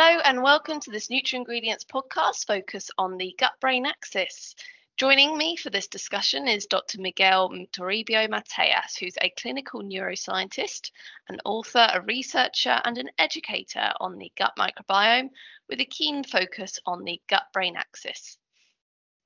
Hello 0.00 0.20
and 0.24 0.44
welcome 0.44 0.78
to 0.78 0.92
this 0.92 1.08
NutraIngredients 1.08 1.84
podcast 1.84 2.46
focus 2.46 2.88
on 2.98 3.16
the 3.16 3.34
gut 3.36 3.54
brain 3.60 3.84
axis. 3.84 4.54
Joining 4.96 5.36
me 5.36 5.56
for 5.56 5.70
this 5.70 5.88
discussion 5.88 6.46
is 6.46 6.66
Dr. 6.66 7.00
Miguel 7.00 7.50
Toribio 7.72 8.28
Mateas, 8.30 8.96
who's 8.96 9.16
a 9.20 9.34
clinical 9.36 9.82
neuroscientist, 9.82 10.92
an 11.28 11.40
author, 11.44 11.88
a 11.92 12.00
researcher, 12.02 12.80
and 12.84 12.96
an 12.96 13.10
educator 13.18 13.92
on 13.98 14.18
the 14.18 14.30
gut 14.38 14.52
microbiome 14.56 15.30
with 15.68 15.80
a 15.80 15.84
keen 15.84 16.22
focus 16.22 16.78
on 16.86 17.02
the 17.02 17.20
gut 17.28 17.46
brain 17.52 17.74
axis. 17.74 18.38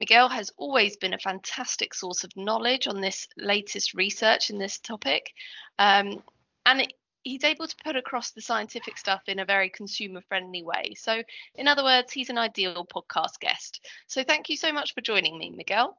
Miguel 0.01 0.31
has 0.31 0.51
always 0.57 0.97
been 0.97 1.13
a 1.13 1.19
fantastic 1.19 1.93
source 1.93 2.25
of 2.25 2.35
knowledge 2.35 2.87
on 2.87 3.03
this 3.03 3.29
latest 3.37 3.93
research 3.93 4.49
in 4.49 4.57
this 4.57 4.79
topic. 4.79 5.35
Um, 5.79 6.23
and 6.65 6.91
he's 7.23 7.45
able 7.45 7.67
to 7.67 7.77
put 7.85 7.97
across 7.97 8.31
the 8.31 8.41
scientific 8.41 8.99
stuff 8.99 9.23
in 9.27 9.39
a 9.39 9.45
very 9.45 9.71
consumer 9.71 10.21
friendly 10.29 10.63
way. 10.63 10.95
So, 10.97 11.23
in 11.55 11.69
other 11.69 11.85
words, 11.85 12.13
he's 12.13 12.31
an 12.31 12.39
ideal 12.39 12.87
podcast 12.87 13.39
guest. 13.41 13.85
So, 14.07 14.23
thank 14.25 14.49
you 14.49 14.57
so 14.57 14.73
much 14.73 14.95
for 14.95 15.01
joining 15.01 15.39
me, 15.39 15.51
Miguel. 15.51 15.97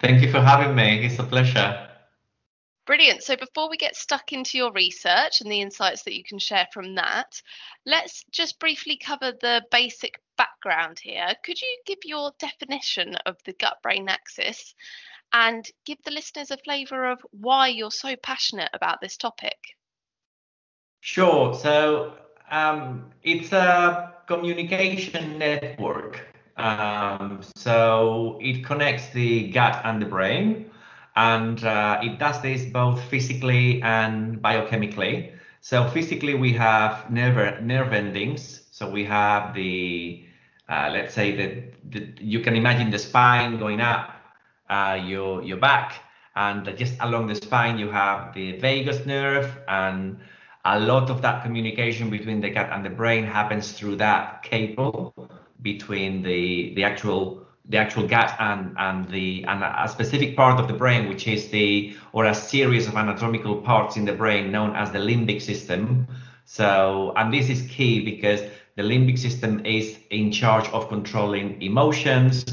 Thank 0.00 0.22
you 0.22 0.30
for 0.30 0.40
having 0.40 0.74
me. 0.74 1.04
It's 1.04 1.18
a 1.18 1.24
pleasure. 1.24 1.88
Brilliant. 2.84 3.22
So, 3.22 3.36
before 3.36 3.70
we 3.70 3.76
get 3.76 3.94
stuck 3.94 4.32
into 4.32 4.58
your 4.58 4.72
research 4.72 5.40
and 5.40 5.50
the 5.50 5.60
insights 5.60 6.02
that 6.02 6.16
you 6.16 6.24
can 6.24 6.38
share 6.38 6.66
from 6.72 6.96
that, 6.96 7.40
let's 7.86 8.24
just 8.30 8.58
briefly 8.58 8.96
cover 8.96 9.32
the 9.32 9.62
basic 9.70 10.20
background 10.36 10.98
here. 10.98 11.34
Could 11.44 11.60
you 11.60 11.78
give 11.86 12.00
your 12.04 12.32
definition 12.38 13.14
of 13.26 13.36
the 13.44 13.52
gut 13.52 13.80
brain 13.82 14.08
axis 14.08 14.74
and 15.32 15.64
give 15.84 16.02
the 16.04 16.10
listeners 16.10 16.50
a 16.50 16.56
flavour 16.56 17.10
of 17.10 17.24
why 17.30 17.68
you're 17.68 17.90
so 17.90 18.16
passionate 18.16 18.70
about 18.72 19.00
this 19.00 19.16
topic? 19.16 19.76
Sure. 21.02 21.54
So 21.54 22.14
um, 22.50 23.12
it's 23.24 23.52
a 23.52 24.14
communication 24.26 25.38
network. 25.38 26.22
Um, 26.56 27.40
so 27.56 28.38
it 28.40 28.64
connects 28.64 29.08
the 29.10 29.50
gut 29.50 29.80
and 29.84 30.00
the 30.00 30.06
brain, 30.06 30.70
and 31.16 31.62
uh, 31.64 32.00
it 32.02 32.18
does 32.18 32.40
this 32.42 32.64
both 32.66 33.02
physically 33.04 33.82
and 33.82 34.40
biochemically. 34.42 35.32
So 35.60 35.88
physically, 35.88 36.34
we 36.34 36.52
have 36.54 37.10
nerve 37.10 37.62
nerve 37.62 37.92
endings. 37.92 38.68
So 38.70 38.90
we 38.90 39.04
have 39.04 39.54
the 39.54 40.24
uh, 40.68 40.90
let's 40.92 41.14
say 41.14 41.36
that 41.36 42.20
you 42.20 42.40
can 42.40 42.56
imagine 42.56 42.90
the 42.90 42.98
spine 42.98 43.58
going 43.58 43.80
up 43.80 44.14
uh, 44.70 44.98
your 45.04 45.42
your 45.42 45.58
back, 45.58 46.00
and 46.36 46.64
just 46.78 46.94
along 47.00 47.28
the 47.28 47.36
spine 47.36 47.78
you 47.78 47.90
have 47.90 48.34
the 48.34 48.58
vagus 48.58 49.06
nerve 49.06 49.58
and 49.68 50.18
a 50.64 50.78
lot 50.78 51.10
of 51.10 51.22
that 51.22 51.42
communication 51.42 52.10
between 52.10 52.40
the 52.40 52.50
gut 52.50 52.68
and 52.70 52.84
the 52.84 52.90
brain 52.90 53.24
happens 53.24 53.72
through 53.72 53.96
that 53.96 54.42
cable 54.42 55.12
between 55.60 56.22
the 56.22 56.72
the 56.74 56.84
actual 56.84 57.44
the 57.68 57.78
actual 57.78 58.06
gut 58.06 58.34
and 58.38 58.74
and 58.78 59.08
the 59.08 59.44
and 59.48 59.62
a 59.62 59.88
specific 59.88 60.36
part 60.36 60.60
of 60.60 60.68
the 60.68 60.74
brain 60.74 61.08
which 61.08 61.26
is 61.26 61.48
the 61.48 61.94
or 62.12 62.26
a 62.26 62.34
series 62.34 62.86
of 62.86 62.94
anatomical 62.96 63.56
parts 63.56 63.96
in 63.96 64.04
the 64.04 64.12
brain 64.12 64.50
known 64.52 64.74
as 64.76 64.90
the 64.92 64.98
limbic 64.98 65.40
system. 65.40 66.06
So 66.44 67.12
and 67.16 67.32
this 67.32 67.48
is 67.48 67.62
key 67.62 68.04
because 68.04 68.42
the 68.76 68.82
limbic 68.82 69.18
system 69.18 69.64
is 69.64 69.98
in 70.10 70.32
charge 70.32 70.68
of 70.70 70.88
controlling 70.88 71.60
emotions 71.60 72.44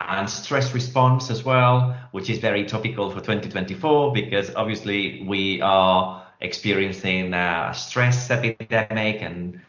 and 0.00 0.28
stress 0.30 0.72
response 0.74 1.30
as 1.30 1.44
well 1.44 1.96
which 2.12 2.30
is 2.30 2.38
very 2.38 2.64
topical 2.64 3.10
for 3.10 3.20
2024 3.20 4.12
because 4.12 4.54
obviously 4.54 5.24
we 5.26 5.60
are 5.60 6.27
experiencing 6.40 7.34
a 7.34 7.72
stress 7.74 8.30
epidemic 8.30 9.22
and 9.22 9.60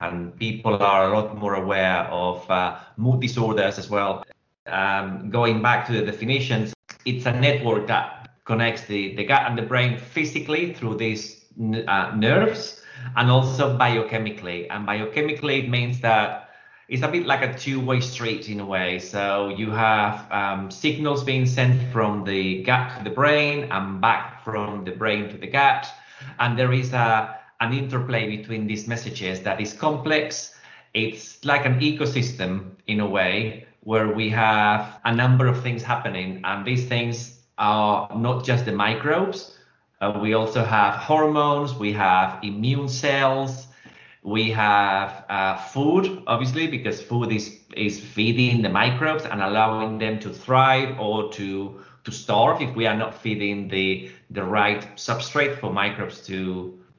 and 0.00 0.36
people 0.38 0.80
are 0.80 1.12
a 1.12 1.18
lot 1.18 1.36
more 1.36 1.54
aware 1.54 2.04
of 2.04 2.48
uh, 2.50 2.78
mood 2.96 3.20
disorders 3.20 3.78
as 3.78 3.90
well. 3.90 4.24
Um, 4.66 5.28
going 5.30 5.60
back 5.60 5.86
to 5.86 5.92
the 5.92 6.02
definitions, 6.02 6.72
it's 7.04 7.26
a 7.26 7.32
network 7.32 7.88
that 7.88 8.28
connects 8.44 8.84
the, 8.84 9.16
the 9.16 9.24
gut 9.24 9.42
and 9.46 9.58
the 9.58 9.62
brain 9.62 9.98
physically 9.98 10.72
through 10.72 10.96
these 10.96 11.46
uh, 11.88 12.12
nerves 12.14 12.82
and 13.16 13.30
also 13.30 13.76
biochemically. 13.76 14.68
And 14.70 14.86
biochemically, 14.86 15.64
it 15.64 15.68
means 15.68 16.00
that 16.00 16.50
it's 16.88 17.02
a 17.02 17.08
bit 17.08 17.26
like 17.26 17.42
a 17.42 17.58
two-way 17.58 18.00
street 18.00 18.48
in 18.48 18.60
a 18.60 18.66
way. 18.66 18.98
So 18.98 19.48
you 19.48 19.70
have 19.70 20.30
um, 20.30 20.70
signals 20.70 21.24
being 21.24 21.44
sent 21.44 21.92
from 21.92 22.24
the 22.24 22.62
gut 22.62 22.98
to 22.98 23.04
the 23.04 23.10
brain 23.10 23.64
and 23.70 24.00
back 24.00 24.44
from 24.44 24.84
the 24.84 24.92
brain 24.92 25.28
to 25.30 25.36
the 25.36 25.48
gut 25.48 25.88
and 26.38 26.58
there 26.58 26.72
is 26.72 26.92
a 26.92 27.36
an 27.60 27.72
interplay 27.72 28.36
between 28.36 28.66
these 28.66 28.86
messages 28.86 29.42
that 29.42 29.60
is 29.60 29.72
complex. 29.72 30.54
It's 30.94 31.44
like 31.44 31.66
an 31.66 31.80
ecosystem 31.80 32.76
in 32.86 33.00
a 33.00 33.06
way 33.06 33.66
where 33.82 34.08
we 34.14 34.30
have 34.30 35.00
a 35.04 35.14
number 35.14 35.46
of 35.46 35.62
things 35.62 35.82
happening, 35.82 36.40
and 36.44 36.64
these 36.64 36.86
things 36.86 37.40
are 37.58 38.08
not 38.16 38.44
just 38.44 38.64
the 38.64 38.72
microbes. 38.72 39.56
Uh, 40.00 40.18
we 40.22 40.34
also 40.34 40.64
have 40.64 40.94
hormones, 40.94 41.74
we 41.74 41.92
have 41.92 42.38
immune 42.44 42.88
cells, 42.88 43.66
we 44.22 44.50
have 44.50 45.24
uh, 45.28 45.56
food, 45.56 46.22
obviously, 46.26 46.66
because 46.68 47.02
food 47.02 47.32
is 47.32 47.58
is 47.76 48.00
feeding 48.00 48.62
the 48.62 48.68
microbes 48.68 49.24
and 49.24 49.42
allowing 49.42 49.98
them 49.98 50.18
to 50.20 50.30
thrive 50.30 50.98
or 50.98 51.32
to 51.32 51.80
to 52.08 52.14
starve 52.14 52.62
if 52.62 52.74
we 52.74 52.86
are 52.86 52.96
not 52.96 53.12
feeding 53.22 53.68
the 53.68 54.10
the 54.30 54.42
right 54.42 54.82
substrate 54.96 55.58
for 55.60 55.70
microbes 55.72 56.26
to 56.26 56.38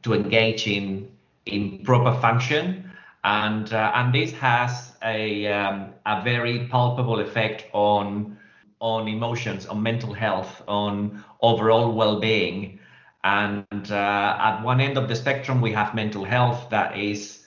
to 0.04 0.14
engage 0.14 0.68
in 0.68 1.10
in 1.46 1.84
proper 1.84 2.14
function 2.22 2.92
and 3.24 3.74
uh, 3.74 3.92
and 3.96 4.14
this 4.14 4.32
has 4.34 4.96
a 5.04 5.48
um, 5.48 5.90
a 6.06 6.22
very 6.24 6.68
palpable 6.68 7.20
effect 7.20 7.66
on 7.74 8.38
on 8.80 9.08
emotions 9.08 9.66
on 9.66 9.82
mental 9.82 10.14
health 10.14 10.62
on 10.68 11.24
overall 11.42 11.92
well-being 11.92 12.80
and 13.24 13.92
uh, 13.92 14.38
at 14.40 14.62
one 14.62 14.80
end 14.80 14.96
of 14.98 15.08
the 15.08 15.16
spectrum 15.16 15.60
we 15.60 15.72
have 15.72 15.96
mental 15.96 16.24
health 16.24 16.70
that 16.70 16.96
is 16.96 17.40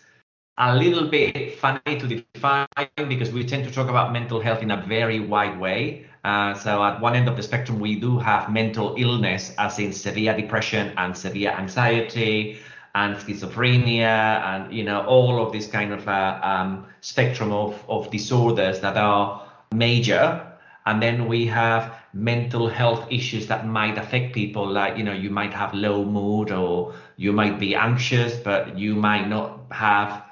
a 0.58 0.76
little 0.76 1.08
bit 1.08 1.58
funny 1.58 1.98
to 1.98 2.06
define 2.06 2.66
because 3.08 3.30
we 3.32 3.44
tend 3.44 3.64
to 3.64 3.70
talk 3.70 3.88
about 3.88 4.12
mental 4.12 4.40
health 4.40 4.62
in 4.62 4.70
a 4.70 4.76
very 4.76 5.18
wide 5.18 5.58
way. 5.58 6.06
Uh, 6.25 6.55
so 6.55 6.83
at 6.83 7.00
one 7.00 7.16
end 7.16 7.28
of 7.28 7.37
the 7.37 7.43
spectrum, 7.43 7.81
we 7.81 7.97
do 7.97 8.19
have 8.19 8.50
mental 8.50 8.94
illness, 8.97 9.53
as 9.59 9.78
in 9.78 9.93
severe 9.93 10.37
depression 10.37 10.93
and 10.97 11.16
severe 11.16 11.50
anxiety 11.50 12.59
and 12.94 13.16
schizophrenia 13.16 14.43
and 14.44 14.71
you 14.71 14.84
know 14.84 15.00
all 15.06 15.43
of 15.43 15.50
this 15.50 15.66
kind 15.66 15.94
of 15.94 16.06
uh, 16.06 16.38
um, 16.43 16.87
spectrum 17.00 17.50
of, 17.50 17.83
of 17.88 18.10
disorders 18.10 18.81
that 18.81 18.99
are 18.99 19.49
major 19.72 20.47
and 20.84 21.03
then 21.03 21.27
we 21.27 21.47
have 21.47 21.94
mental 22.12 22.69
health 22.69 23.10
issues 23.10 23.47
that 23.47 23.66
might 23.66 23.97
affect 23.97 24.34
people 24.34 24.71
like 24.71 24.99
you 24.99 25.03
know 25.03 25.15
you 25.15 25.31
might 25.31 25.54
have 25.54 25.72
low 25.72 26.04
mood 26.04 26.50
or 26.50 26.93
you 27.16 27.33
might 27.33 27.59
be 27.59 27.75
anxious 27.75 28.37
but 28.37 28.78
you 28.78 28.94
might 28.94 29.27
not 29.27 29.59
have 29.71 30.22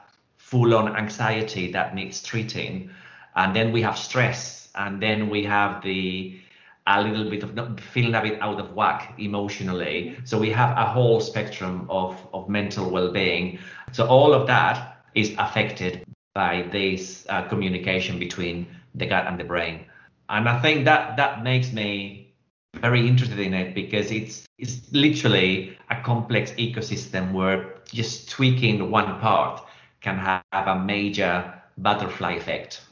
full 0.51 0.75
on 0.75 0.97
anxiety 0.97 1.71
that 1.71 1.95
needs 1.95 2.21
treating. 2.21 2.91
And 3.37 3.55
then 3.55 3.71
we 3.71 3.83
have 3.83 3.97
stress, 3.97 4.60
and 4.75 5.03
then 5.03 5.29
we 5.29 5.45
have 5.45 5.83
the 5.83 6.41
a 6.87 7.03
little 7.03 7.29
bit 7.31 7.43
of 7.43 7.81
feeling 7.81 8.15
a 8.15 8.23
bit 8.23 8.41
out 8.41 8.59
of 8.59 8.75
whack 8.75 9.15
emotionally. 9.19 10.17
So 10.25 10.39
we 10.39 10.51
have 10.51 10.77
a 10.77 10.85
whole 10.85 11.21
spectrum 11.21 11.87
of, 11.89 12.17
of 12.33 12.49
mental 12.49 12.91
well-being. 12.91 13.59
So 13.93 14.07
all 14.07 14.33
of 14.33 14.47
that 14.47 15.05
is 15.15 15.35
affected 15.39 16.05
by 16.35 16.69
this 16.73 17.27
uh, 17.29 17.43
communication 17.43 18.19
between 18.19 18.67
the 18.95 19.07
gut 19.07 19.27
and 19.27 19.39
the 19.39 19.45
brain. 19.45 19.85
And 20.29 20.49
I 20.49 20.61
think 20.61 20.85
that 20.85 21.17
that 21.17 21.43
makes 21.43 21.73
me 21.73 22.33
very 22.75 23.07
interested 23.07 23.39
in 23.39 23.53
it 23.53 23.75
because 23.75 24.11
it's 24.11 24.47
it's 24.59 24.93
literally 24.93 25.77
a 25.91 26.01
complex 26.03 26.53
ecosystem 26.53 27.33
where 27.33 27.75
just 27.93 28.31
tweaking 28.31 28.91
one 28.91 29.19
part 29.21 29.63
can 30.01 30.17
have 30.17 30.43
a 30.53 30.79
major 30.79 31.53
butterfly 31.79 32.33
effect. 32.33 32.83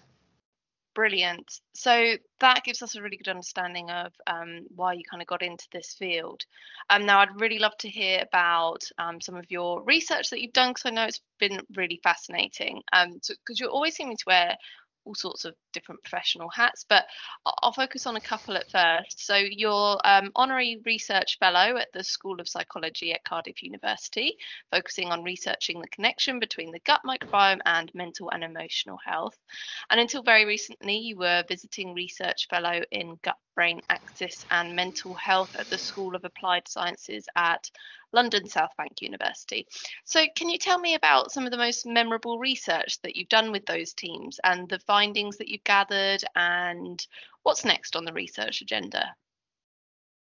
Brilliant. 0.99 1.61
So 1.75 2.17
that 2.41 2.65
gives 2.65 2.83
us 2.83 2.97
a 2.97 3.01
really 3.01 3.19
good 3.19 3.29
understanding 3.29 3.89
of 3.89 4.13
um, 4.27 4.67
why 4.75 4.95
you 4.95 5.05
kind 5.09 5.23
of 5.23 5.29
got 5.29 5.43
into 5.43 5.65
this 5.71 5.95
field. 5.97 6.43
Um, 6.91 7.07
now, 7.07 7.21
I'd 7.21 7.41
really 7.41 7.61
love 7.61 7.77
to 7.79 7.89
hear 7.89 8.21
about 8.21 8.83
um, 8.99 9.21
some 9.21 9.37
of 9.37 9.45
your 9.49 9.81
research 9.85 10.31
that 10.31 10.41
you've 10.41 10.53
done 10.53 10.71
because 10.71 10.87
I 10.87 10.91
know 10.91 11.05
it's 11.05 11.21
been 11.39 11.61
really 11.77 12.01
fascinating. 12.03 12.83
Because 12.91 13.13
um, 13.13 13.21
so, 13.23 13.35
you're 13.51 13.71
always 13.71 13.95
seeming 13.95 14.17
to 14.17 14.25
wear 14.27 14.57
all 15.09 15.15
sorts 15.15 15.47
of 15.47 15.55
different 15.73 16.03
professional 16.05 16.51
hats, 16.51 16.85
but 16.87 17.07
I'll 17.63 17.73
focus 17.73 18.07
on 18.07 18.17
a 18.17 18.21
couple 18.21 18.57
at 18.57 18.71
first. 18.71 19.25
So, 19.27 19.37
you're 19.37 19.99
um, 20.05 20.31
honorary 20.37 20.81
research 20.85 21.39
fellow 21.39 21.77
at 21.79 21.89
the 21.95 22.05
School 22.05 22.41
of 22.41 22.49
Psychology 22.49 23.13
at 23.15 23.25
Cardiff 23.25 23.63
University, 23.63 24.37
focusing 24.71 25.09
on 25.09 25.25
researching 25.25 25.81
the 25.81 25.89
connection 25.89 26.39
between 26.39 26.71
the 26.71 26.81
gut 26.81 27.01
microbiome 27.07 27.61
and 27.65 27.91
mental 27.95 28.31
and 28.31 28.45
emotional 28.45 28.99
health. 29.05 29.37
And 29.91 29.99
until 29.99 30.23
very 30.23 30.45
recently, 30.45 30.99
you 30.99 31.17
were 31.17 31.45
visiting 31.49 31.95
research 31.95 32.47
fellow 32.51 32.83
in 32.91 33.19
gut 33.23 33.39
gut-brain 33.59 33.83
axis 33.91 34.47
and 34.53 34.77
mental 34.77 35.15
health 35.15 35.57
at 35.59 35.69
the 35.69 35.79
School 35.79 36.15
of 36.15 36.25
Applied 36.25 36.69
Sciences 36.69 37.27
at 37.35 37.69
London 38.13 38.49
South 38.49 38.71
Bank 38.79 39.03
University. 39.03 39.67
So, 40.05 40.25
can 40.37 40.49
you 40.49 40.59
tell 40.59 40.79
me 40.79 40.95
about 40.95 41.33
some 41.33 41.45
of 41.45 41.51
the 41.51 41.59
most 41.59 41.85
memorable 41.85 42.39
research 42.39 43.01
that 43.03 43.17
you've 43.17 43.29
done 43.29 43.51
with 43.51 43.67
those 43.67 43.93
teams 43.95 44.39
and 44.45 44.69
the 44.69 44.79
findings 44.79 45.39
that 45.39 45.49
you've 45.49 45.65
gathered 45.65 46.23
and 46.37 47.05
what's 47.43 47.65
next 47.65 47.97
on 47.97 48.05
the 48.05 48.13
research 48.13 48.63
agenda? 48.63 49.17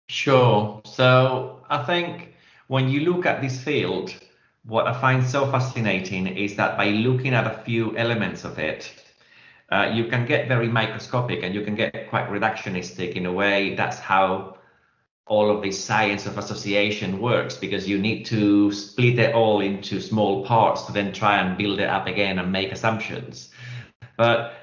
Sure. 0.07 0.81
So, 0.85 1.61
I 1.69 1.83
think 1.83 2.35
when 2.67 2.87
you 2.87 3.01
look 3.01 3.25
at 3.25 3.41
this 3.41 3.61
field, 3.61 4.15
what 4.63 4.87
I 4.87 4.93
find 4.93 5.25
so 5.25 5.51
fascinating 5.51 6.25
is 6.25 6.55
that 6.55 6.77
by 6.77 6.87
looking 6.89 7.33
at 7.33 7.45
a 7.45 7.63
few 7.65 7.97
elements 7.97 8.45
of 8.45 8.59
it, 8.59 9.04
uh, 9.71 9.91
you 9.93 10.05
can 10.05 10.25
get 10.25 10.47
very 10.47 10.67
microscopic 10.67 11.43
and 11.43 11.55
you 11.55 11.61
can 11.61 11.75
get 11.75 12.09
quite 12.09 12.29
reductionistic 12.29 13.13
in 13.13 13.25
a 13.25 13.33
way. 13.33 13.75
That's 13.75 13.97
how 13.97 14.57
all 15.27 15.49
of 15.49 15.63
this 15.63 15.83
science 15.83 16.27
of 16.27 16.37
association 16.37 17.19
works 17.19 17.57
because 17.57 17.87
you 17.87 17.97
need 17.97 18.25
to 18.25 18.71
split 18.71 19.17
it 19.17 19.33
all 19.33 19.61
into 19.61 19.99
small 19.99 20.45
parts 20.45 20.83
to 20.83 20.91
then 20.91 21.11
try 21.11 21.39
and 21.39 21.57
build 21.57 21.79
it 21.79 21.89
up 21.89 22.05
again 22.05 22.37
and 22.37 22.51
make 22.51 22.71
assumptions. 22.71 23.49
But 24.17 24.53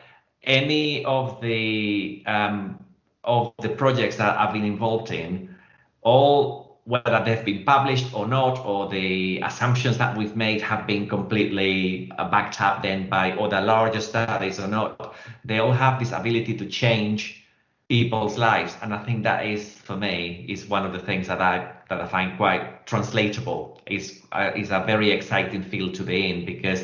any 0.44 1.04
of 1.04 1.40
the 1.40 2.22
um, 2.26 2.84
of 3.24 3.52
the 3.60 3.70
projects 3.70 4.16
that 4.16 4.38
I've 4.38 4.52
been 4.52 4.64
involved 4.64 5.10
in, 5.10 5.54
all 6.02 6.61
whether 6.84 7.22
they've 7.24 7.44
been 7.44 7.64
published 7.64 8.12
or 8.12 8.26
not, 8.26 8.64
or 8.64 8.88
the 8.88 9.40
assumptions 9.40 9.98
that 9.98 10.16
we've 10.16 10.34
made 10.34 10.60
have 10.60 10.86
been 10.86 11.08
completely 11.08 12.10
uh, 12.18 12.28
backed 12.28 12.60
up 12.60 12.82
then 12.82 13.08
by 13.08 13.32
other 13.32 13.60
larger 13.60 14.00
studies 14.00 14.58
or 14.58 14.66
not, 14.66 15.14
they 15.44 15.58
all 15.58 15.72
have 15.72 16.00
this 16.00 16.10
ability 16.12 16.56
to 16.56 16.66
change 16.66 17.44
people's 17.88 18.36
lives. 18.36 18.76
And 18.82 18.92
I 18.92 18.98
think 19.04 19.22
that 19.22 19.46
is, 19.46 19.74
for 19.74 19.96
me, 19.96 20.44
is 20.48 20.66
one 20.66 20.84
of 20.84 20.92
the 20.92 20.98
things 20.98 21.28
that 21.28 21.40
I 21.40 21.72
that 21.88 22.00
I 22.00 22.06
find 22.06 22.36
quite 22.36 22.86
translatable. 22.86 23.80
is 23.86 24.22
uh, 24.32 24.50
is 24.56 24.70
a 24.70 24.82
very 24.86 25.10
exciting 25.10 25.62
field 25.62 25.94
to 25.94 26.02
be 26.02 26.30
in 26.30 26.44
because 26.44 26.82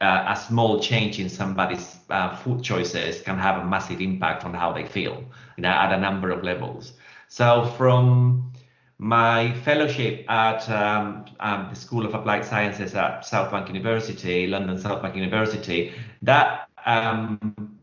uh, 0.00 0.24
a 0.28 0.36
small 0.36 0.80
change 0.80 1.18
in 1.18 1.28
somebody's 1.28 1.96
uh, 2.08 2.34
food 2.36 2.62
choices 2.62 3.20
can 3.20 3.36
have 3.36 3.60
a 3.62 3.64
massive 3.66 4.00
impact 4.00 4.44
on 4.44 4.54
how 4.54 4.72
they 4.72 4.86
feel, 4.86 5.24
you 5.56 5.62
know, 5.62 5.70
at 5.70 5.92
a 5.92 6.00
number 6.00 6.30
of 6.30 6.42
levels. 6.42 6.92
So 7.28 7.66
from 7.76 8.52
my 8.98 9.54
fellowship 9.60 10.28
at 10.28 10.68
um, 10.68 11.24
um, 11.38 11.68
the 11.70 11.76
School 11.76 12.04
of 12.04 12.14
Applied 12.14 12.44
Sciences 12.44 12.94
at 12.94 13.24
South 13.24 13.50
Bank 13.52 13.68
University, 13.68 14.46
London 14.48 14.78
South 14.78 15.02
Bank 15.02 15.14
University, 15.14 15.92
that 16.22 16.68
um, 16.84 17.78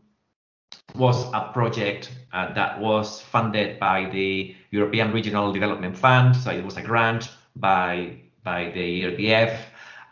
was 0.94 1.26
a 1.32 1.50
project 1.52 2.12
uh, 2.32 2.52
that 2.52 2.78
was 2.78 3.20
funded 3.20 3.78
by 3.78 4.10
the 4.10 4.54
European 4.70 5.10
Regional 5.12 5.52
Development 5.52 5.96
Fund. 5.96 6.36
So 6.36 6.50
it 6.50 6.64
was 6.64 6.76
a 6.76 6.82
grant 6.82 7.30
by 7.56 8.18
by 8.44 8.70
the 8.70 9.02
ERDF, 9.02 9.58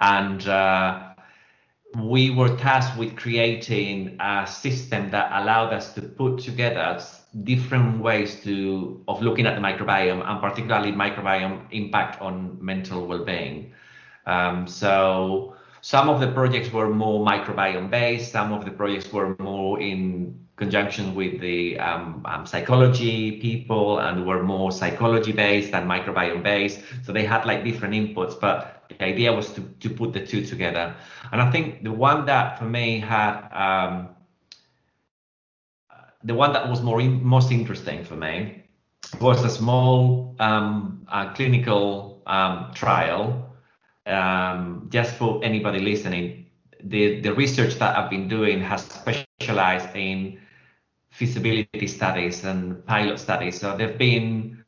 and 0.00 0.48
uh, 0.48 1.14
we 2.02 2.30
were 2.30 2.56
tasked 2.56 2.98
with 2.98 3.14
creating 3.14 4.16
a 4.20 4.46
system 4.46 5.10
that 5.10 5.30
allowed 5.42 5.72
us 5.72 5.92
to 5.94 6.02
put 6.02 6.38
together 6.40 6.98
different 7.42 8.00
ways 8.00 8.42
to 8.44 9.02
of 9.08 9.20
looking 9.20 9.46
at 9.46 9.54
the 9.54 9.60
microbiome 9.60 10.24
and 10.24 10.40
particularly 10.40 10.92
microbiome 10.92 11.66
impact 11.72 12.20
on 12.20 12.56
mental 12.60 13.06
well-being. 13.06 13.72
Um, 14.26 14.68
so 14.68 15.56
some 15.80 16.08
of 16.08 16.20
the 16.20 16.28
projects 16.28 16.72
were 16.72 16.88
more 16.88 17.26
microbiome 17.26 17.90
based, 17.90 18.30
some 18.30 18.52
of 18.52 18.64
the 18.64 18.70
projects 18.70 19.12
were 19.12 19.34
more 19.38 19.80
in 19.80 20.38
conjunction 20.56 21.14
with 21.16 21.40
the 21.40 21.78
um, 21.80 22.22
um, 22.26 22.46
psychology 22.46 23.40
people 23.40 23.98
and 23.98 24.24
were 24.24 24.42
more 24.42 24.70
psychology 24.70 25.32
based 25.32 25.72
than 25.72 25.88
microbiome 25.88 26.42
based. 26.42 26.80
So 27.02 27.12
they 27.12 27.24
had 27.24 27.44
like 27.44 27.64
different 27.64 27.94
inputs, 27.94 28.38
but 28.40 28.84
the 28.88 29.04
idea 29.04 29.32
was 29.32 29.52
to, 29.54 29.62
to 29.80 29.90
put 29.90 30.12
the 30.12 30.24
two 30.24 30.46
together. 30.46 30.94
And 31.32 31.42
I 31.42 31.50
think 31.50 31.82
the 31.82 31.90
one 31.90 32.24
that 32.26 32.58
for 32.58 32.66
me 32.66 33.00
had 33.00 33.48
um, 33.50 34.13
the 36.24 36.34
one 36.34 36.52
that 36.54 36.68
was 36.68 36.82
more 36.82 37.00
in, 37.00 37.22
most 37.22 37.52
interesting 37.52 38.04
for 38.04 38.16
me 38.16 38.64
was 39.20 39.44
a 39.44 39.50
small 39.50 40.34
um, 40.40 41.06
uh, 41.08 41.32
clinical 41.34 42.22
um, 42.26 42.72
trial. 42.74 43.52
Um, 44.06 44.88
just 44.90 45.14
for 45.14 45.42
anybody 45.44 45.80
listening, 45.80 46.46
the, 46.82 47.20
the 47.20 47.32
research 47.34 47.74
that 47.76 47.96
I've 47.96 48.10
been 48.10 48.28
doing 48.28 48.60
has 48.60 48.84
specialized 48.84 49.94
in 49.94 50.40
feasibility 51.10 51.86
studies 51.86 52.44
and 52.44 52.84
pilot 52.86 53.18
studies. 53.18 53.60
So 53.60 53.76
there've 53.76 53.98
been 53.98 54.64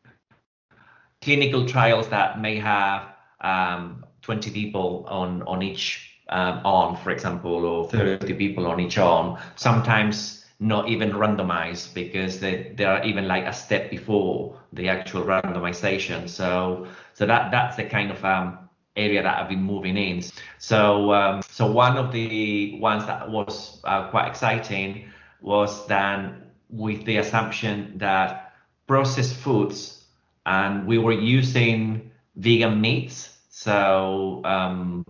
clinical 1.22 1.66
trials 1.66 2.08
that 2.08 2.40
may 2.40 2.56
have 2.56 3.14
um, 3.40 4.04
20 4.22 4.50
people 4.50 5.04
on 5.08 5.42
on 5.42 5.62
each 5.62 6.20
um, 6.28 6.60
arm, 6.64 6.96
for 6.96 7.10
example, 7.10 7.64
or 7.64 7.88
30 7.88 8.34
people 8.34 8.66
on 8.66 8.80
each 8.80 8.98
arm. 8.98 9.38
Sometimes 9.56 10.45
not 10.58 10.88
even 10.88 11.12
randomized 11.12 11.92
because 11.92 12.40
they, 12.40 12.72
they 12.76 12.84
are 12.84 13.04
even 13.04 13.28
like 13.28 13.44
a 13.44 13.52
step 13.52 13.90
before 13.90 14.58
the 14.72 14.88
actual 14.88 15.22
randomization. 15.24 16.28
So 16.28 16.86
so 17.14 17.26
that 17.26 17.50
that's 17.50 17.76
the 17.76 17.84
kind 17.84 18.10
of 18.10 18.24
um, 18.24 18.58
area 18.96 19.22
that 19.22 19.38
I've 19.38 19.48
been 19.48 19.62
moving 19.62 19.96
in. 19.96 20.22
So 20.58 21.12
um, 21.12 21.42
so 21.42 21.70
one 21.70 21.96
of 21.96 22.12
the 22.12 22.78
ones 22.80 23.06
that 23.06 23.28
was 23.30 23.80
uh, 23.84 24.08
quite 24.08 24.28
exciting 24.28 25.10
was 25.40 25.86
then 25.86 26.42
with 26.70 27.04
the 27.04 27.18
assumption 27.18 27.92
that 27.98 28.54
processed 28.86 29.34
foods 29.34 30.04
and 30.46 30.86
we 30.86 30.98
were 30.98 31.12
using 31.12 32.10
vegan 32.36 32.80
meats. 32.80 33.36
So 33.50 34.42
um, 34.44 35.04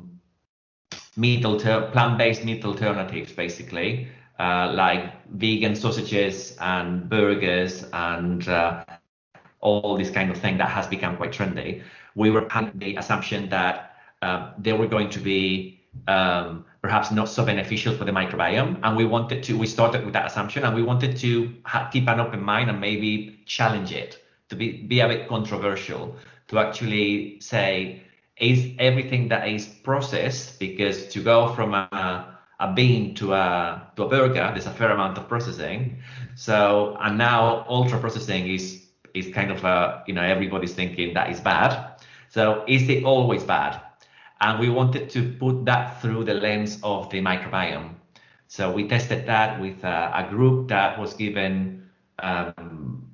meat 1.16 1.44
alter- 1.44 1.88
plant-based 1.92 2.44
meat 2.44 2.64
alternatives 2.64 3.32
basically 3.32 4.08
uh, 4.38 4.72
like 4.74 5.12
vegan 5.30 5.74
sausages 5.74 6.56
and 6.60 7.08
burgers 7.08 7.84
and 7.92 8.48
uh, 8.48 8.84
all 9.60 9.96
this 9.96 10.10
kind 10.10 10.30
of 10.30 10.36
thing 10.38 10.58
that 10.58 10.68
has 10.68 10.86
become 10.86 11.16
quite 11.16 11.32
trendy. 11.32 11.82
We 12.14 12.30
were 12.30 12.46
under 12.54 12.72
the 12.74 12.96
assumption 12.96 13.48
that 13.50 13.96
uh, 14.22 14.52
they 14.58 14.72
were 14.72 14.86
going 14.86 15.10
to 15.10 15.18
be 15.18 15.80
um, 16.08 16.64
perhaps 16.82 17.10
not 17.10 17.28
so 17.28 17.44
beneficial 17.44 17.94
for 17.94 18.04
the 18.04 18.12
microbiome, 18.12 18.78
and 18.82 18.96
we 18.96 19.04
wanted 19.04 19.42
to. 19.44 19.58
We 19.58 19.66
started 19.66 20.04
with 20.04 20.12
that 20.14 20.26
assumption, 20.26 20.64
and 20.64 20.74
we 20.74 20.82
wanted 20.82 21.16
to 21.18 21.54
ha- 21.64 21.88
keep 21.92 22.08
an 22.08 22.20
open 22.20 22.42
mind 22.42 22.70
and 22.70 22.80
maybe 22.80 23.40
challenge 23.46 23.92
it 23.92 24.22
to 24.48 24.56
be 24.56 24.82
be 24.82 25.00
a 25.00 25.08
bit 25.08 25.28
controversial 25.28 26.16
to 26.48 26.58
actually 26.58 27.40
say 27.40 28.02
is 28.38 28.70
everything 28.78 29.28
that 29.28 29.48
is 29.48 29.66
processed 29.66 30.58
because 30.58 31.06
to 31.08 31.22
go 31.22 31.52
from 31.54 31.74
a 31.74 32.35
a 32.58 32.72
bean 32.72 33.14
to 33.14 33.34
a 33.34 33.90
to 33.96 34.04
a 34.04 34.08
burger, 34.08 34.50
there's 34.52 34.66
a 34.66 34.70
fair 34.70 34.90
amount 34.90 35.18
of 35.18 35.28
processing. 35.28 35.98
So 36.34 36.96
and 37.00 37.18
now 37.18 37.66
ultra 37.68 37.98
processing 37.98 38.48
is 38.48 38.86
is 39.14 39.28
kind 39.32 39.50
of 39.50 39.64
a 39.64 40.02
you 40.06 40.14
know 40.14 40.22
everybody's 40.22 40.74
thinking 40.74 41.14
that 41.14 41.30
is 41.30 41.40
bad. 41.40 42.00
So 42.28 42.64
is 42.66 42.88
it 42.88 43.04
always 43.04 43.44
bad? 43.44 43.80
And 44.40 44.60
we 44.60 44.68
wanted 44.68 45.08
to 45.10 45.32
put 45.38 45.64
that 45.64 46.00
through 46.02 46.24
the 46.24 46.34
lens 46.34 46.78
of 46.82 47.08
the 47.10 47.22
microbiome. 47.22 47.94
So 48.48 48.70
we 48.70 48.86
tested 48.86 49.26
that 49.26 49.60
with 49.60 49.82
a, 49.82 50.12
a 50.14 50.28
group 50.28 50.68
that 50.68 50.98
was 50.98 51.14
given 51.14 51.88
um, 52.18 53.08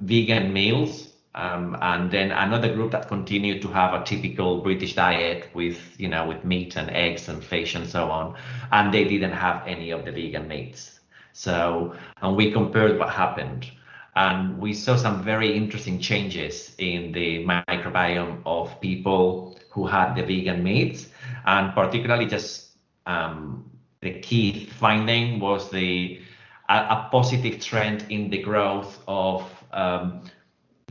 vegan 0.00 0.52
meals 0.52 1.09
um, 1.34 1.76
and 1.80 2.10
then 2.10 2.32
another 2.32 2.74
group 2.74 2.90
that 2.90 3.06
continued 3.06 3.62
to 3.62 3.68
have 3.68 3.94
a 3.94 4.04
typical 4.04 4.62
British 4.62 4.94
diet 4.94 5.48
with, 5.54 5.78
you 5.98 6.08
know, 6.08 6.26
with 6.26 6.44
meat 6.44 6.76
and 6.76 6.90
eggs 6.90 7.28
and 7.28 7.42
fish 7.42 7.74
and 7.74 7.88
so 7.88 8.10
on. 8.10 8.36
And 8.72 8.92
they 8.92 9.04
didn't 9.04 9.32
have 9.32 9.62
any 9.66 9.92
of 9.92 10.04
the 10.04 10.10
vegan 10.10 10.48
meats. 10.48 10.98
So, 11.32 11.94
and 12.20 12.36
we 12.36 12.50
compared 12.50 12.98
what 12.98 13.10
happened. 13.10 13.70
And 14.16 14.58
we 14.58 14.74
saw 14.74 14.96
some 14.96 15.22
very 15.22 15.56
interesting 15.56 16.00
changes 16.00 16.74
in 16.78 17.12
the 17.12 17.44
microbiome 17.46 18.42
of 18.44 18.80
people 18.80 19.56
who 19.70 19.86
had 19.86 20.14
the 20.16 20.22
vegan 20.22 20.64
meats. 20.64 21.08
And 21.46 21.72
particularly 21.74 22.26
just 22.26 22.72
um, 23.06 23.70
the 24.00 24.18
key 24.18 24.66
finding 24.66 25.38
was 25.38 25.70
the 25.70 26.20
a, 26.68 26.74
a, 26.74 27.08
positive 27.10 27.60
trend 27.60 28.06
in 28.10 28.30
the 28.30 28.38
growth 28.38 29.02
of 29.08 29.48
um, 29.72 30.22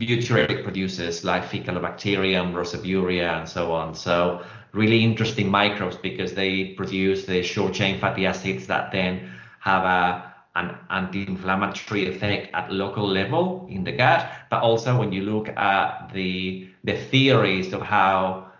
butyric 0.00 0.64
producers 0.64 1.24
like 1.24 1.44
Faecalibacterium, 1.44 2.54
Roseburia, 2.54 3.38
and 3.38 3.48
so 3.48 3.72
on. 3.72 3.94
So 3.94 4.42
really 4.72 5.04
interesting 5.04 5.48
microbes 5.50 5.96
because 5.96 6.32
they 6.32 6.72
produce 6.74 7.26
the 7.26 7.42
short 7.42 7.74
chain 7.74 8.00
fatty 8.00 8.26
acids 8.26 8.66
that 8.66 8.90
then 8.90 9.30
have 9.60 9.84
a 9.84 10.30
an 10.56 10.76
anti-inflammatory 10.90 12.08
effect 12.08 12.52
at 12.54 12.72
local 12.72 13.06
level 13.06 13.68
in 13.70 13.84
the 13.84 13.92
gut, 13.92 14.28
but 14.50 14.60
also 14.62 14.98
when 14.98 15.12
you 15.12 15.22
look 15.22 15.48
at 15.48 16.10
the 16.12 16.68
the 16.82 16.96
theories 16.96 17.72
of 17.72 17.82
how 17.82 18.50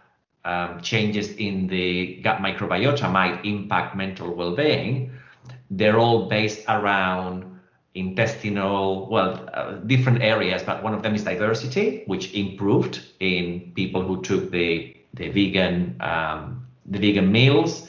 um, 0.44 0.80
changes 0.80 1.32
in 1.32 1.66
the 1.66 2.20
gut 2.22 2.38
microbiota 2.38 3.10
might 3.10 3.44
impact 3.44 3.96
mental 3.96 4.32
well-being, 4.32 5.10
they're 5.70 5.98
all 5.98 6.28
based 6.28 6.64
around 6.68 7.49
intestinal, 7.94 9.08
well, 9.10 9.48
uh, 9.52 9.72
different 9.86 10.22
areas, 10.22 10.62
but 10.62 10.82
one 10.82 10.94
of 10.94 11.02
them 11.02 11.14
is 11.14 11.24
diversity, 11.24 12.04
which 12.06 12.32
improved 12.34 13.02
in 13.20 13.72
people 13.74 14.02
who 14.02 14.22
took 14.22 14.50
the 14.50 14.96
the 15.14 15.28
vegan 15.28 15.96
um, 16.00 16.66
the 16.86 16.98
vegan 16.98 17.30
meals. 17.32 17.88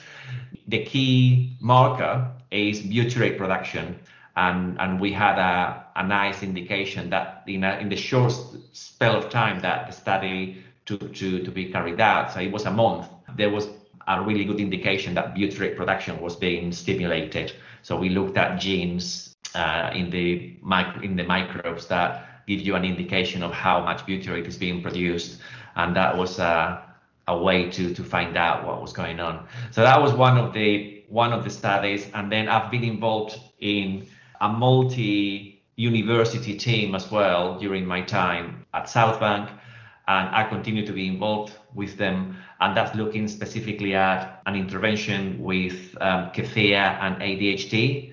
The 0.67 0.83
key 0.83 1.55
marker 1.59 2.31
is 2.49 2.81
butyrate 2.81 3.37
production, 3.37 3.99
and 4.35 4.79
and 4.79 4.99
we 4.99 5.11
had 5.11 5.37
a, 5.37 5.85
a 5.95 6.07
nice 6.07 6.41
indication 6.41 7.09
that 7.11 7.43
in 7.47 7.63
a, 7.63 7.77
in 7.77 7.89
the 7.89 7.95
short 7.95 8.33
spell 8.73 9.15
of 9.15 9.29
time 9.29 9.59
that 9.61 9.87
the 9.87 9.93
study 9.93 10.63
took 10.85 11.13
to 11.13 11.43
to 11.43 11.51
be 11.51 11.65
carried 11.71 12.01
out, 12.01 12.31
so 12.31 12.39
it 12.39 12.51
was 12.51 12.65
a 12.65 12.71
month, 12.71 13.07
there 13.35 13.51
was 13.51 13.67
a 14.07 14.19
really 14.19 14.45
good 14.45 14.59
indication 14.59 15.13
that 15.13 15.35
butyrate 15.35 15.77
production 15.77 16.19
was 16.19 16.35
being 16.35 16.71
stimulated. 16.71 17.53
So 17.83 17.95
we 17.95 18.09
looked 18.09 18.35
at 18.35 18.59
genes 18.59 19.30
uh, 19.55 19.91
in 19.93 20.09
the 20.09 20.55
micro, 20.61 21.01
in 21.01 21.15
the 21.15 21.23
microbes 21.23 21.87
that 21.87 22.45
give 22.47 22.61
you 22.61 22.75
an 22.75 22.85
indication 22.85 23.43
of 23.43 23.51
how 23.51 23.83
much 23.83 24.05
butyrate 24.05 24.47
is 24.47 24.57
being 24.57 24.81
produced, 24.81 25.39
and 25.75 25.95
that 25.95 26.17
was 26.17 26.39
a, 26.39 26.83
a 27.27 27.37
way 27.37 27.69
to 27.69 27.93
to 27.93 28.03
find 28.03 28.37
out 28.37 28.65
what 28.65 28.81
was 28.81 28.93
going 28.93 29.19
on. 29.19 29.47
So 29.71 29.81
that 29.81 30.01
was 30.01 30.13
one 30.13 30.37
of 30.37 30.53
the 30.53 31.03
one 31.07 31.33
of 31.33 31.43
the 31.43 31.49
studies, 31.49 32.07
and 32.13 32.31
then 32.31 32.47
I've 32.47 32.71
been 32.71 32.83
involved 32.83 33.39
in 33.59 34.07
a 34.39 34.49
multi 34.49 35.61
university 35.75 36.55
team 36.57 36.95
as 36.95 37.09
well 37.11 37.57
during 37.59 37.85
my 37.85 38.01
time 38.01 38.65
at 38.73 38.85
Southbank, 38.85 39.49
and 40.07 40.35
I 40.35 40.43
continue 40.47 40.85
to 40.85 40.93
be 40.93 41.07
involved 41.07 41.53
with 41.73 41.97
them, 41.97 42.37
and 42.59 42.75
that's 42.75 42.95
looking 42.95 43.27
specifically 43.27 43.95
at 43.95 44.41
an 44.45 44.55
intervention 44.55 45.41
with 45.41 45.95
um, 46.01 46.31
kefir 46.31 46.97
and 47.01 47.15
ADHD. 47.21 48.10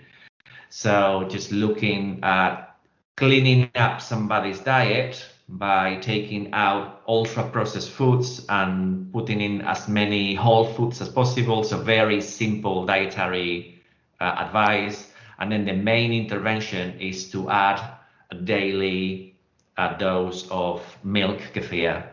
So 0.71 1.27
just 1.29 1.53
looking 1.53 2.21
at 2.23 2.77
cleaning 3.17 3.71
up 3.75 4.01
somebody's 4.01 4.61
diet 4.61 5.25
by 5.49 5.97
taking 5.97 6.53
out 6.53 7.03
ultra 7.09 7.49
processed 7.49 7.91
foods 7.91 8.45
and 8.49 9.13
putting 9.13 9.41
in 9.41 9.63
as 9.63 9.89
many 9.89 10.35
whole 10.35 10.67
foods 10.67 11.01
as 11.01 11.09
possible. 11.09 11.65
So 11.65 11.79
very 11.79 12.21
simple 12.21 12.85
dietary 12.85 13.81
uh, 14.21 14.45
advice. 14.47 15.11
And 15.39 15.51
then 15.51 15.65
the 15.65 15.73
main 15.73 16.13
intervention 16.13 17.01
is 17.01 17.31
to 17.33 17.49
add 17.49 17.81
a 18.31 18.35
daily 18.35 19.37
uh, 19.79 19.95
dose 19.97 20.47
of 20.51 20.83
milk 21.03 21.41
kefir. 21.55 22.07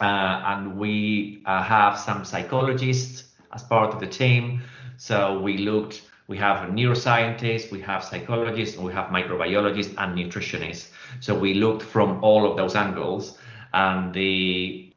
Uh, 0.00 0.42
and 0.46 0.78
we 0.78 1.42
uh, 1.44 1.62
have 1.62 1.98
some 1.98 2.24
psychologists 2.24 3.24
as 3.52 3.62
part 3.62 3.92
of 3.92 4.00
the 4.00 4.06
team. 4.06 4.62
So 4.96 5.38
we 5.40 5.58
looked 5.58 6.02
we 6.30 6.38
have 6.38 6.70
neuroscientists, 6.70 7.72
we 7.72 7.80
have 7.80 8.04
psychologists, 8.04 8.78
we 8.78 8.92
have 8.92 9.06
microbiologists 9.06 9.94
and 9.98 10.16
nutritionists. 10.16 10.90
So 11.18 11.36
we 11.36 11.54
looked 11.54 11.82
from 11.82 12.22
all 12.22 12.48
of 12.48 12.56
those 12.56 12.76
angles, 12.76 13.36
and 13.74 14.14
the 14.14 14.94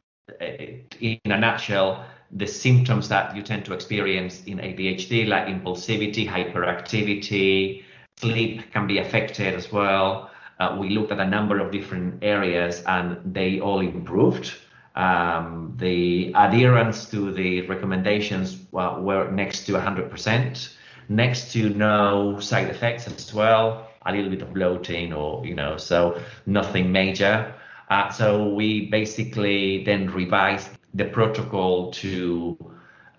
in 1.00 1.32
a 1.32 1.36
nutshell, 1.36 2.06
the 2.30 2.46
symptoms 2.46 3.08
that 3.08 3.34
you 3.34 3.42
tend 3.42 3.64
to 3.64 3.74
experience 3.74 4.44
in 4.44 4.58
ADHD, 4.58 5.26
like 5.26 5.46
impulsivity, 5.48 6.24
hyperactivity, 6.26 7.82
sleep 8.16 8.72
can 8.72 8.86
be 8.86 8.98
affected 8.98 9.54
as 9.54 9.72
well. 9.72 10.30
Uh, 10.60 10.76
we 10.78 10.90
looked 10.90 11.10
at 11.10 11.18
a 11.18 11.26
number 11.26 11.58
of 11.58 11.72
different 11.72 12.22
areas 12.22 12.82
and 12.86 13.34
they 13.34 13.58
all 13.58 13.80
improved. 13.80 14.54
Um, 14.94 15.74
the 15.78 16.32
adherence 16.36 17.10
to 17.10 17.32
the 17.32 17.62
recommendations 17.66 18.64
well, 18.70 19.02
were 19.02 19.30
next 19.32 19.66
to 19.66 19.72
100% 19.72 20.74
next 21.08 21.52
to 21.52 21.70
no 21.70 22.38
side 22.40 22.68
effects 22.68 23.06
as 23.06 23.32
well, 23.32 23.88
a 24.06 24.12
little 24.12 24.30
bit 24.30 24.42
of 24.42 24.52
bloating 24.52 25.12
or, 25.12 25.44
you 25.46 25.54
know, 25.54 25.76
so 25.76 26.20
nothing 26.46 26.92
major. 26.92 27.54
Uh, 27.90 28.10
so 28.10 28.48
we 28.48 28.86
basically 28.86 29.84
then 29.84 30.10
revised 30.10 30.70
the 30.94 31.04
protocol 31.04 31.90
to 31.92 32.56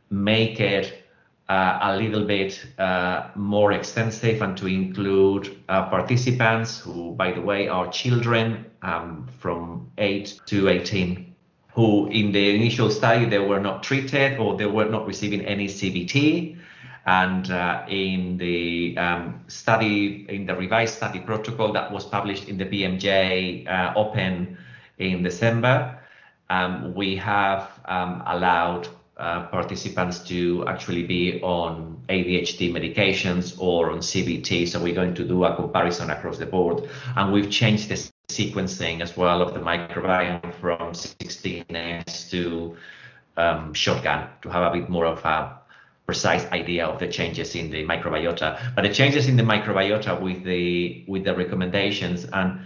make 0.09 0.59
it 0.59 1.03
uh, 1.49 1.79
a 1.81 1.97
little 1.97 2.25
bit 2.25 2.65
uh, 2.79 3.27
more 3.35 3.71
extensive 3.71 4.41
and 4.41 4.57
to 4.57 4.67
include 4.67 5.55
uh, 5.69 5.87
participants 5.89 6.79
who, 6.79 7.11
by 7.13 7.31
the 7.31 7.41
way, 7.41 7.67
are 7.67 7.87
children 7.91 8.65
um, 8.81 9.27
from 9.39 9.91
8 9.97 10.41
to 10.47 10.69
18 10.69 11.35
who 11.75 12.07
in 12.07 12.31
the 12.31 12.55
initial 12.55 12.89
study 12.89 13.25
they 13.25 13.37
were 13.37 13.59
not 13.59 13.83
treated 13.83 14.39
or 14.39 14.55
they 14.55 14.65
were 14.65 14.85
not 14.85 15.05
receiving 15.05 15.41
any 15.41 15.67
CBT 15.67 16.57
and 17.05 17.51
uh, 17.51 17.85
in 17.87 18.37
the 18.37 18.97
um, 18.97 19.43
study, 19.47 20.25
in 20.27 20.45
the 20.45 20.55
revised 20.55 20.95
study 20.95 21.19
protocol 21.19 21.71
that 21.73 21.91
was 21.91 22.05
published 22.05 22.49
in 22.49 22.57
the 22.57 22.65
BMJ 22.65 23.67
uh, 23.67 23.93
Open 23.95 24.57
in 24.97 25.21
December, 25.21 25.99
um, 26.49 26.93
we 26.95 27.15
have 27.15 27.69
um, 27.85 28.23
allowed 28.25 28.87
uh, 29.17 29.45
participants 29.47 30.19
to 30.19 30.65
actually 30.67 31.03
be 31.03 31.41
on 31.41 32.01
ADHD 32.09 32.71
medications 32.71 33.55
or 33.59 33.91
on 33.91 33.99
CBT. 33.99 34.67
So 34.67 34.81
we're 34.81 34.95
going 34.95 35.13
to 35.15 35.23
do 35.23 35.45
a 35.45 35.55
comparison 35.55 36.09
across 36.09 36.37
the 36.37 36.45
board. 36.45 36.89
And 37.15 37.31
we've 37.31 37.49
changed 37.49 37.89
the 37.89 38.11
sequencing 38.27 39.01
as 39.01 39.15
well 39.15 39.41
of 39.41 39.53
the 39.53 39.59
microbiome 39.59 40.53
from 40.55 40.93
16S 40.93 42.29
to 42.31 42.75
um, 43.37 43.73
shotgun 43.73 44.27
to 44.41 44.49
have 44.49 44.73
a 44.73 44.79
bit 44.79 44.89
more 44.89 45.05
of 45.05 45.23
a 45.23 45.59
precise 46.05 46.45
idea 46.51 46.85
of 46.85 46.99
the 46.99 47.07
changes 47.07 47.55
in 47.55 47.69
the 47.71 47.83
microbiota. 47.85 48.75
But 48.75 48.83
the 48.83 48.93
changes 48.93 49.27
in 49.27 49.37
the 49.37 49.43
microbiota 49.43 50.19
with 50.21 50.43
the 50.43 51.03
with 51.07 51.23
the 51.23 51.35
recommendations 51.35 52.25
and 52.25 52.59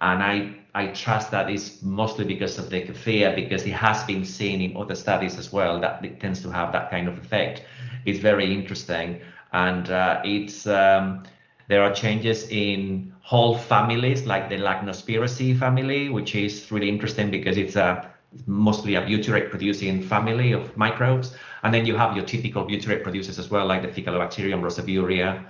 and 0.00 0.22
I 0.22 0.56
I 0.74 0.88
trust 0.88 1.30
that 1.30 1.50
is 1.50 1.82
mostly 1.82 2.24
because 2.24 2.58
of 2.58 2.70
the 2.70 2.82
kefir 2.82 3.34
because 3.34 3.64
it 3.64 3.72
has 3.72 4.04
been 4.04 4.24
seen 4.24 4.60
in 4.60 4.76
other 4.76 4.94
studies 4.94 5.38
as 5.38 5.52
well 5.52 5.80
that 5.80 6.04
it 6.04 6.20
tends 6.20 6.42
to 6.42 6.50
have 6.50 6.72
that 6.72 6.90
kind 6.90 7.08
of 7.08 7.18
effect. 7.18 7.62
It's 8.04 8.18
very 8.18 8.52
interesting 8.52 9.20
and 9.52 9.90
uh, 9.90 10.20
it's 10.24 10.66
um, 10.66 11.24
there 11.68 11.82
are 11.82 11.92
changes 11.92 12.48
in 12.48 13.12
whole 13.20 13.58
families 13.58 14.26
like 14.26 14.48
the 14.48 14.56
Lachnospiraceae 14.56 15.58
family, 15.58 16.08
which 16.08 16.34
is 16.34 16.70
really 16.70 16.88
interesting 16.88 17.30
because 17.30 17.56
it's 17.56 17.74
a 17.74 18.08
mostly 18.46 18.94
a 18.94 19.02
butyrate 19.02 19.50
producing 19.50 20.02
family 20.02 20.52
of 20.52 20.76
microbes. 20.76 21.34
And 21.62 21.72
then 21.72 21.86
you 21.86 21.96
have 21.96 22.16
your 22.16 22.24
typical 22.24 22.64
butyrate 22.64 23.02
producers 23.02 23.38
as 23.38 23.50
well, 23.50 23.66
like 23.66 23.82
the 23.82 23.88
Faecalibacterium 23.88 24.62
roseburia, 24.62 25.44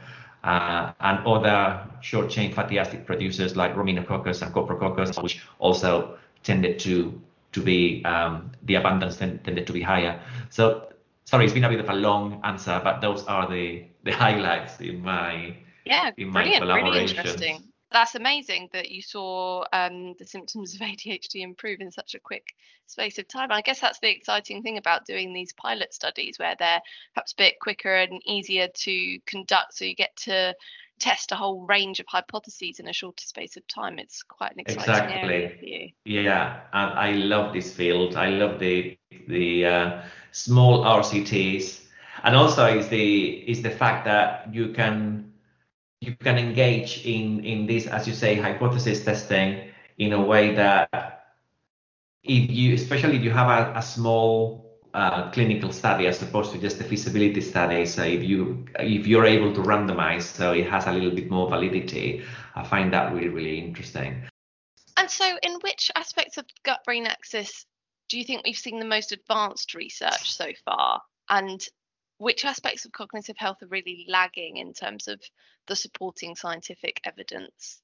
uh, 0.44 0.92
and 1.00 1.26
other 1.26 1.86
short 2.00 2.30
chain 2.30 2.52
fatty 2.52 2.78
acid 2.78 3.06
producers 3.06 3.56
like 3.56 3.74
Ruminococcus 3.74 4.42
and 4.42 4.54
Coprococcus, 4.54 5.22
which 5.22 5.42
also 5.58 6.18
tended 6.42 6.78
to 6.80 7.20
to 7.52 7.62
be 7.62 8.04
um, 8.04 8.52
the 8.64 8.74
abundance 8.74 9.16
tended 9.16 9.66
to 9.66 9.72
be 9.72 9.80
higher. 9.80 10.20
So 10.50 10.92
sorry, 11.24 11.46
it's 11.46 11.54
been 11.54 11.64
a 11.64 11.68
bit 11.68 11.80
of 11.80 11.88
a 11.88 11.94
long 11.94 12.40
answer, 12.44 12.80
but 12.84 13.00
those 13.00 13.24
are 13.24 13.48
the 13.48 13.84
the 14.04 14.12
highlights 14.24 14.80
in 14.80 15.02
my 15.02 15.56
yeah, 15.84 16.10
in 16.16 16.28
my 16.28 16.42
brilliant, 16.42 16.84
really 16.84 17.00
interesting 17.02 17.65
that's 17.90 18.14
amazing 18.14 18.68
that 18.72 18.90
you 18.90 19.02
saw 19.02 19.64
um, 19.72 20.14
the 20.18 20.26
symptoms 20.26 20.74
of 20.74 20.80
ADHD 20.82 21.42
improve 21.42 21.80
in 21.80 21.90
such 21.90 22.14
a 22.14 22.20
quick 22.20 22.54
space 22.86 23.18
of 23.18 23.28
time. 23.28 23.52
I 23.52 23.62
guess 23.62 23.80
that's 23.80 23.98
the 24.00 24.10
exciting 24.10 24.62
thing 24.62 24.78
about 24.78 25.06
doing 25.06 25.32
these 25.32 25.52
pilot 25.52 25.94
studies 25.94 26.38
where 26.38 26.56
they're 26.58 26.82
perhaps 27.14 27.32
a 27.32 27.36
bit 27.36 27.60
quicker 27.60 27.94
and 27.94 28.20
easier 28.24 28.68
to 28.68 29.18
conduct. 29.26 29.76
So 29.76 29.84
you 29.84 29.94
get 29.94 30.16
to 30.24 30.54
test 30.98 31.32
a 31.32 31.36
whole 31.36 31.60
range 31.66 32.00
of 32.00 32.06
hypotheses 32.08 32.80
in 32.80 32.88
a 32.88 32.92
shorter 32.92 33.24
space 33.24 33.56
of 33.56 33.66
time. 33.66 33.98
It's 33.98 34.22
quite 34.22 34.52
an 34.52 34.60
exciting 34.60 34.90
exactly. 34.90 35.34
area 35.34 35.50
for 35.58 35.64
you. 35.64 35.90
Yeah, 36.04 36.60
and 36.72 36.98
I 36.98 37.12
love 37.12 37.52
this 37.52 37.72
field. 37.72 38.16
I 38.16 38.30
love 38.30 38.58
the 38.58 38.98
the 39.28 39.66
uh, 39.66 40.02
small 40.32 40.84
RCTs, 40.84 41.82
and 42.24 42.34
also 42.34 42.66
is 42.66 42.88
the 42.88 43.50
is 43.50 43.62
the 43.62 43.70
fact 43.70 44.04
that 44.06 44.52
you 44.54 44.72
can 44.72 45.32
you 46.00 46.14
can 46.16 46.38
engage 46.38 47.04
in 47.04 47.44
in 47.44 47.66
this, 47.66 47.86
as 47.86 48.06
you 48.06 48.14
say, 48.14 48.36
hypothesis 48.36 49.04
testing 49.04 49.70
in 49.98 50.12
a 50.12 50.22
way 50.22 50.54
that 50.54 50.88
if 52.22 52.50
you, 52.50 52.74
especially 52.74 53.16
if 53.16 53.22
you 53.22 53.30
have 53.30 53.48
a, 53.48 53.78
a 53.78 53.82
small 53.82 54.66
uh, 54.94 55.30
clinical 55.30 55.72
study 55.72 56.06
as 56.06 56.20
opposed 56.22 56.52
to 56.52 56.58
just 56.58 56.80
a 56.80 56.84
feasibility 56.84 57.40
study. 57.40 57.86
So 57.86 58.02
if 58.02 58.22
you 58.22 58.66
if 58.78 59.06
you're 59.06 59.26
able 59.26 59.54
to 59.54 59.60
randomize, 59.60 60.22
so 60.22 60.52
it 60.52 60.68
has 60.68 60.86
a 60.86 60.92
little 60.92 61.10
bit 61.10 61.30
more 61.30 61.48
validity. 61.48 62.24
I 62.54 62.64
find 62.64 62.92
that 62.92 63.12
really 63.12 63.28
really 63.28 63.58
interesting. 63.58 64.22
And 64.98 65.10
so, 65.10 65.38
in 65.42 65.58
which 65.62 65.90
aspects 65.94 66.38
of 66.38 66.46
gut-brain 66.64 67.06
axis 67.06 67.66
do 68.08 68.18
you 68.18 68.24
think 68.24 68.42
we've 68.44 68.56
seen 68.56 68.78
the 68.78 68.86
most 68.86 69.12
advanced 69.12 69.74
research 69.74 70.32
so 70.32 70.46
far? 70.64 71.02
And 71.28 71.60
which 72.18 72.44
aspects 72.44 72.84
of 72.84 72.92
cognitive 72.92 73.36
health 73.36 73.62
are 73.62 73.68
really 73.68 74.06
lagging 74.08 74.56
in 74.56 74.72
terms 74.72 75.08
of 75.08 75.20
the 75.66 75.76
supporting 75.76 76.34
scientific 76.36 77.00
evidence? 77.04 77.80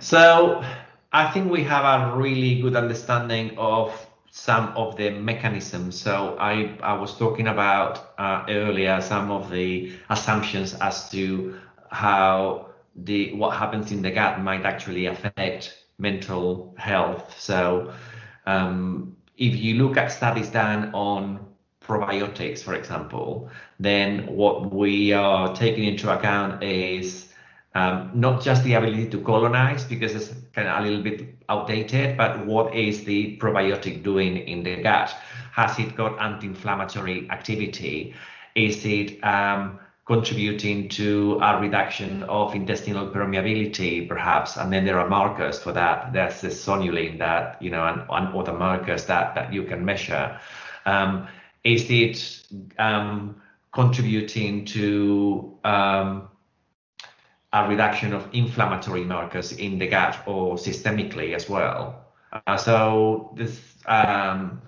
So, 0.00 0.64
I 1.12 1.30
think 1.30 1.50
we 1.50 1.64
have 1.64 1.84
a 1.84 2.16
really 2.16 2.60
good 2.60 2.76
understanding 2.76 3.58
of 3.58 4.06
some 4.30 4.68
of 4.76 4.96
the 4.96 5.10
mechanisms. 5.10 6.00
So, 6.00 6.36
I, 6.38 6.76
I 6.82 6.94
was 6.94 7.16
talking 7.16 7.48
about 7.48 8.14
uh, 8.18 8.44
earlier 8.48 9.00
some 9.00 9.30
of 9.30 9.50
the 9.50 9.92
assumptions 10.08 10.74
as 10.74 11.10
to 11.10 11.58
how 11.90 12.70
the 12.96 13.32
what 13.34 13.56
happens 13.56 13.92
in 13.92 14.02
the 14.02 14.10
gut 14.10 14.40
might 14.40 14.64
actually 14.64 15.06
affect 15.06 15.76
mental 15.98 16.74
health. 16.78 17.38
So 17.38 17.92
um, 18.46 19.16
if 19.36 19.56
you 19.56 19.74
look 19.74 19.96
at 19.96 20.10
studies 20.12 20.48
done 20.48 20.92
on 20.94 21.46
probiotics, 21.90 22.62
for 22.62 22.74
example, 22.74 23.50
then 23.80 24.26
what 24.26 24.72
we 24.72 25.12
are 25.12 25.54
taking 25.54 25.84
into 25.84 26.06
account 26.16 26.62
is 26.62 27.32
um, 27.74 28.10
not 28.14 28.42
just 28.42 28.62
the 28.64 28.74
ability 28.74 29.08
to 29.10 29.20
colonize 29.20 29.84
because 29.84 30.14
it's 30.14 30.30
kind 30.52 30.68
of 30.68 30.78
a 30.78 30.82
little 30.86 31.02
bit 31.02 31.34
outdated, 31.48 32.16
but 32.16 32.46
what 32.46 32.74
is 32.74 33.04
the 33.04 33.36
probiotic 33.38 34.02
doing 34.02 34.36
in 34.36 34.62
the 34.62 34.76
gut? 34.82 35.14
Has 35.52 35.78
it 35.78 35.96
got 35.96 36.20
anti-inflammatory 36.20 37.28
activity? 37.30 38.14
Is 38.54 38.84
it 38.84 39.22
um, 39.24 39.78
contributing 40.06 40.88
to 40.90 41.38
a 41.42 41.60
reduction 41.60 42.22
of 42.24 42.54
intestinal 42.54 43.08
permeability, 43.08 44.08
perhaps? 44.08 44.56
And 44.56 44.72
then 44.72 44.84
there 44.84 44.98
are 44.98 45.08
markers 45.08 45.58
for 45.58 45.72
that. 45.72 46.12
There's 46.12 46.40
the 46.40 46.48
zonulin 46.48 47.18
that, 47.18 47.60
you 47.60 47.70
know, 47.70 47.84
and, 47.86 48.02
and 48.10 48.34
other 48.34 48.52
markers 48.52 49.06
that, 49.06 49.34
that 49.34 49.52
you 49.52 49.64
can 49.64 49.84
measure. 49.84 50.38
Um, 50.86 51.28
is 51.64 51.90
it 51.90 52.46
um, 52.78 53.40
contributing 53.72 54.64
to 54.66 55.58
um, 55.64 56.28
a 57.52 57.68
reduction 57.68 58.12
of 58.12 58.28
inflammatory 58.32 59.04
markers 59.04 59.52
in 59.52 59.78
the 59.78 59.86
gut 59.86 60.18
or 60.26 60.56
systemically 60.56 61.34
as 61.34 61.48
well. 61.48 62.06
Uh, 62.46 62.56
so 62.56 63.32
this 63.36 63.60
um, 63.86 64.62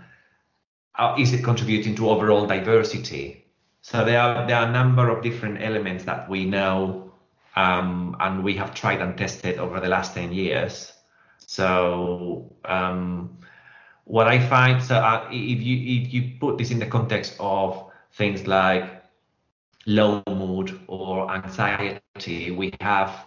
uh, 0.97 1.15
is 1.19 1.33
it 1.33 1.45
contributing 1.45 1.95
to 1.95 2.11
overall 2.11 2.47
diversity? 2.47 3.45
So 3.83 4.05
there 4.05 4.21
are 4.21 4.47
there 4.47 4.57
are 4.57 4.69
a 4.69 4.73
number 4.73 5.09
of 5.09 5.23
different 5.23 5.63
elements 5.63 6.05
that 6.05 6.29
we 6.29 6.45
know 6.45 7.13
um, 7.55 8.17
and 8.21 8.43
we 8.43 8.55
have 8.57 8.75
tried 8.75 9.01
and 9.01 9.17
tested 9.17 9.59
over 9.59 9.79
the 9.81 9.89
last 9.89 10.15
10 10.15 10.33
years. 10.33 10.93
So 11.39 12.57
um, 12.65 13.39
what 14.05 14.27
I 14.27 14.39
find, 14.39 14.83
so 14.83 14.97
uh, 14.97 15.29
if 15.31 15.63
you 15.63 16.03
if 16.03 16.13
you 16.13 16.33
put 16.41 16.59
this 16.59 16.71
in 16.71 16.79
the 16.79 16.87
context 16.87 17.37
of 17.39 17.91
things 18.13 18.47
like 18.47 19.03
low 19.87 20.23
mood 20.29 20.81
or 20.87 21.33
anxiety, 21.33 22.51
we 22.51 22.73
have, 22.81 23.25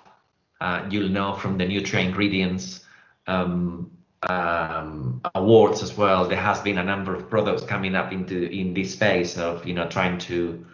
uh, 0.62 0.86
you'll 0.90 1.10
know 1.10 1.34
from 1.34 1.58
the 1.58 1.66
NutraIngredients 1.66 2.84
um, 3.28 3.92
um, 4.24 5.22
awards 5.34 5.82
as 5.82 5.96
well. 5.98 6.28
There 6.28 6.42
has 6.42 6.60
been 6.62 6.78
a 6.78 6.84
number 6.84 7.16
of 7.16 7.30
products 7.30 7.64
coming 7.64 7.96
up 7.96 8.12
into 8.12 8.50
in 8.50 8.74
this 8.74 8.94
space 8.94 9.38
of 9.38 9.66
you 9.66 9.74
know 9.74 9.88
trying 9.88 10.18
to 10.20 10.66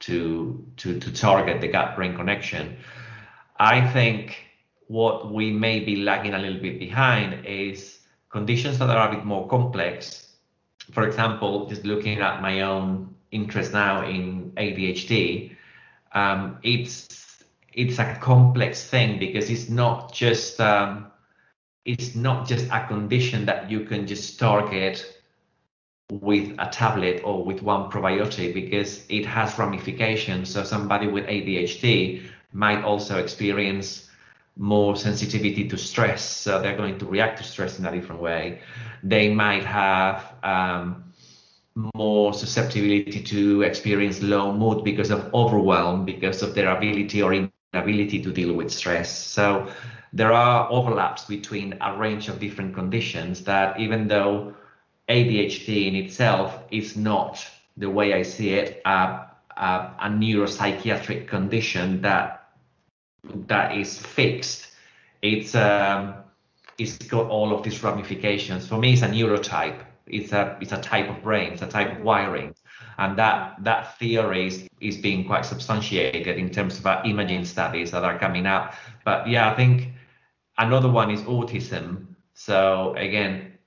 to 0.00 0.64
to 0.76 1.00
to 1.00 1.12
target 1.12 1.60
the 1.60 1.68
gut-brain 1.68 2.14
connection. 2.14 2.76
I 3.58 3.86
think 3.92 4.44
what 4.86 5.32
we 5.32 5.52
may 5.52 5.80
be 5.80 5.96
lagging 5.96 6.34
a 6.34 6.38
little 6.38 6.60
bit 6.60 6.78
behind 6.78 7.44
is 7.44 7.97
conditions 8.30 8.78
that 8.78 8.90
are 8.90 9.10
a 9.10 9.14
bit 9.14 9.24
more 9.24 9.46
complex. 9.48 10.36
For 10.92 11.06
example, 11.06 11.66
just 11.66 11.84
looking 11.84 12.18
at 12.20 12.40
my 12.42 12.62
own 12.62 13.14
interest 13.30 13.72
now 13.72 14.06
in 14.06 14.52
ADHD, 14.56 15.56
um, 16.12 16.58
it's 16.62 17.44
it's 17.72 17.98
a 17.98 18.14
complex 18.16 18.84
thing 18.84 19.18
because 19.18 19.50
it's 19.50 19.68
not 19.68 20.12
just 20.12 20.60
um, 20.60 21.06
it's 21.84 22.14
not 22.14 22.48
just 22.48 22.66
a 22.72 22.86
condition 22.86 23.46
that 23.46 23.70
you 23.70 23.80
can 23.80 24.06
just 24.06 24.38
target 24.38 25.18
with 26.10 26.54
a 26.58 26.68
tablet 26.70 27.20
or 27.24 27.44
with 27.44 27.62
one 27.62 27.90
probiotic 27.90 28.54
because 28.54 29.04
it 29.08 29.26
has 29.26 29.58
ramifications. 29.58 30.50
So 30.50 30.64
somebody 30.64 31.06
with 31.06 31.26
ADHD 31.26 32.26
might 32.52 32.82
also 32.82 33.18
experience 33.18 34.07
more 34.58 34.96
sensitivity 34.96 35.68
to 35.68 35.78
stress. 35.78 36.22
So 36.28 36.60
they're 36.60 36.76
going 36.76 36.98
to 36.98 37.06
react 37.06 37.38
to 37.38 37.44
stress 37.44 37.78
in 37.78 37.86
a 37.86 37.92
different 37.92 38.20
way. 38.20 38.60
They 39.04 39.32
might 39.32 39.64
have 39.64 40.34
um, 40.42 41.04
more 41.94 42.34
susceptibility 42.34 43.22
to 43.22 43.62
experience 43.62 44.20
low 44.20 44.52
mood 44.52 44.84
because 44.84 45.10
of 45.10 45.32
overwhelm, 45.32 46.04
because 46.04 46.42
of 46.42 46.54
their 46.54 46.76
ability 46.76 47.22
or 47.22 47.32
inability 47.32 48.20
to 48.22 48.32
deal 48.32 48.52
with 48.52 48.70
stress. 48.70 49.16
So 49.16 49.70
there 50.12 50.32
are 50.32 50.70
overlaps 50.70 51.24
between 51.24 51.78
a 51.80 51.96
range 51.96 52.28
of 52.28 52.40
different 52.40 52.74
conditions 52.74 53.44
that 53.44 53.78
even 53.78 54.08
though 54.08 54.54
ADHD 55.08 55.86
in 55.86 55.94
itself 55.94 56.58
is 56.70 56.96
not 56.96 57.46
the 57.76 57.88
way 57.88 58.12
I 58.12 58.22
see 58.22 58.50
it, 58.50 58.82
uh, 58.84 59.26
uh, 59.56 59.90
a 60.00 60.08
neuropsychiatric 60.08 61.28
condition 61.28 62.00
that 62.02 62.37
that 63.46 63.76
is 63.76 63.98
fixed. 63.98 64.68
It's 65.22 65.54
um, 65.54 66.14
it's 66.78 66.96
got 66.98 67.28
all 67.28 67.52
of 67.52 67.62
these 67.62 67.82
ramifications. 67.82 68.66
For 68.68 68.78
me, 68.78 68.92
it's 68.92 69.02
a 69.02 69.08
neurotype 69.08 69.84
it's 70.10 70.32
a 70.32 70.56
it's 70.60 70.72
a 70.72 70.80
type 70.80 71.08
of 71.08 71.22
brain, 71.22 71.52
it's 71.52 71.62
a 71.62 71.66
type 71.66 71.92
of 71.92 72.02
wiring, 72.02 72.54
and 72.98 73.16
that 73.18 73.62
that 73.64 73.98
theory 73.98 74.46
is, 74.46 74.68
is 74.80 74.96
being 74.96 75.26
quite 75.26 75.44
substantiated 75.44 76.36
in 76.38 76.50
terms 76.50 76.78
of 76.78 76.86
our 76.86 77.04
imaging 77.04 77.44
studies 77.44 77.90
that 77.90 78.04
are 78.04 78.18
coming 78.18 78.46
up. 78.46 78.74
But 79.04 79.28
yeah, 79.28 79.50
I 79.50 79.54
think 79.54 79.88
another 80.56 80.90
one 80.90 81.10
is 81.10 81.22
autism. 81.22 82.06
So 82.34 82.94
again, 82.96 83.58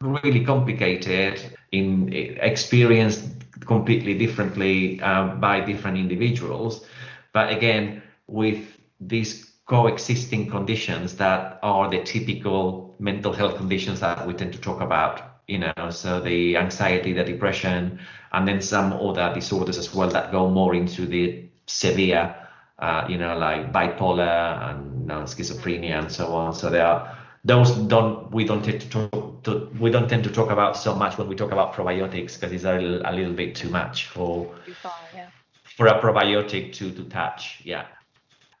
really 0.00 0.44
complicated 0.44 1.56
in 1.72 2.12
experienced 2.12 3.24
completely 3.60 4.16
differently 4.16 5.00
uh, 5.00 5.34
by 5.36 5.60
different 5.60 5.98
individuals. 5.98 6.84
But 7.32 7.52
again, 7.52 8.02
with 8.26 8.77
these 9.00 9.44
coexisting 9.66 10.50
conditions 10.50 11.16
that 11.16 11.58
are 11.62 11.90
the 11.90 12.02
typical 12.02 12.94
mental 12.98 13.32
health 13.32 13.56
conditions 13.56 14.00
that 14.00 14.26
we 14.26 14.32
tend 14.34 14.52
to 14.52 14.60
talk 14.60 14.80
about 14.80 15.38
you 15.48 15.58
know, 15.58 15.90
so 15.90 16.20
the 16.20 16.56
anxiety, 16.56 17.14
the 17.14 17.24
depression, 17.24 17.98
and 18.32 18.46
then 18.46 18.60
some 18.60 18.92
other 18.92 19.32
disorders 19.34 19.78
as 19.78 19.92
well 19.94 20.10
that 20.10 20.30
go 20.30 20.48
more 20.48 20.74
into 20.74 21.06
the 21.06 21.48
severe, 21.66 22.34
uh, 22.78 23.06
you 23.08 23.16
know, 23.16 23.36
like 23.36 23.72
bipolar 23.72 24.70
and 24.70 25.00
you 25.00 25.06
know, 25.06 25.22
schizophrenia 25.22 25.98
and 25.98 26.12
so 26.12 26.34
on. 26.34 26.52
So 26.52 26.68
there 26.68 26.86
are 26.86 27.18
those 27.44 27.70
don't 27.72 28.30
we 28.30 28.44
don't 28.44 28.62
tend 28.62 28.82
to 28.82 28.88
talk 28.90 29.42
to, 29.44 29.70
we 29.80 29.90
don't 29.90 30.08
tend 30.08 30.24
to 30.24 30.30
talk 30.30 30.50
about 30.50 30.76
so 30.76 30.94
much 30.94 31.16
when 31.16 31.28
we 31.28 31.34
talk 31.34 31.50
about 31.50 31.72
probiotics 31.72 32.34
because 32.34 32.52
it's 32.52 32.64
a 32.64 32.74
little, 32.74 33.00
a 33.06 33.12
little 33.12 33.32
bit 33.32 33.54
too 33.54 33.70
much 33.70 34.06
for 34.06 34.54
far, 34.82 34.92
yeah. 35.14 35.28
for 35.76 35.86
a 35.86 35.98
probiotic 35.98 36.74
to 36.74 36.90
to 36.92 37.04
touch. 37.04 37.62
Yeah 37.64 37.86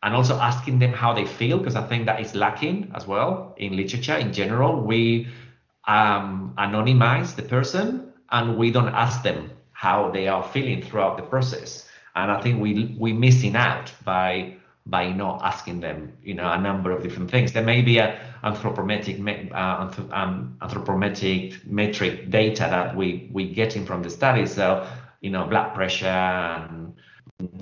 and 0.02 0.14
also 0.14 0.36
asking 0.38 0.78
them 0.78 0.92
how 0.92 1.12
they 1.12 1.26
feel 1.26 1.58
because 1.58 1.76
I 1.76 1.86
think 1.86 2.06
that 2.06 2.20
is 2.20 2.34
lacking 2.34 2.90
as 2.94 3.06
well 3.06 3.54
in 3.56 3.76
literature 3.76 4.16
in 4.16 4.32
general. 4.32 4.80
We 4.80 5.28
um, 5.86 6.54
anonymize 6.56 7.34
the 7.34 7.42
person 7.42 8.12
and 8.30 8.56
we 8.56 8.70
don't 8.70 8.94
ask 8.94 9.22
them 9.22 9.50
how 9.72 10.10
they 10.10 10.28
are 10.28 10.42
feeling 10.42 10.82
throughout 10.82 11.16
the 11.16 11.22
process. 11.22 11.88
And 12.14 12.30
I 12.30 12.40
think 12.40 12.60
we 12.60 12.96
we 12.98 13.12
missing 13.12 13.56
out 13.56 13.92
by 14.04 14.54
by 14.86 15.12
not 15.12 15.42
asking 15.44 15.80
them, 15.80 16.12
you 16.22 16.34
know, 16.34 16.50
a 16.50 16.58
number 16.58 16.90
of 16.90 17.02
different 17.02 17.30
things. 17.30 17.52
There 17.52 17.62
may 17.62 17.82
be 17.82 17.98
a 17.98 18.18
anthropometric 18.42 19.52
uh, 19.52 19.90
um, 20.12 20.56
anthropometric 20.60 21.66
metric 21.66 22.30
data 22.30 22.66
that 22.70 22.96
we 22.96 23.28
we 23.32 23.52
getting 23.52 23.84
from 23.84 24.02
the 24.02 24.10
study. 24.10 24.46
So 24.46 24.86
you 25.20 25.30
know, 25.30 25.44
blood 25.46 25.74
pressure 25.74 26.06
and 26.06 26.87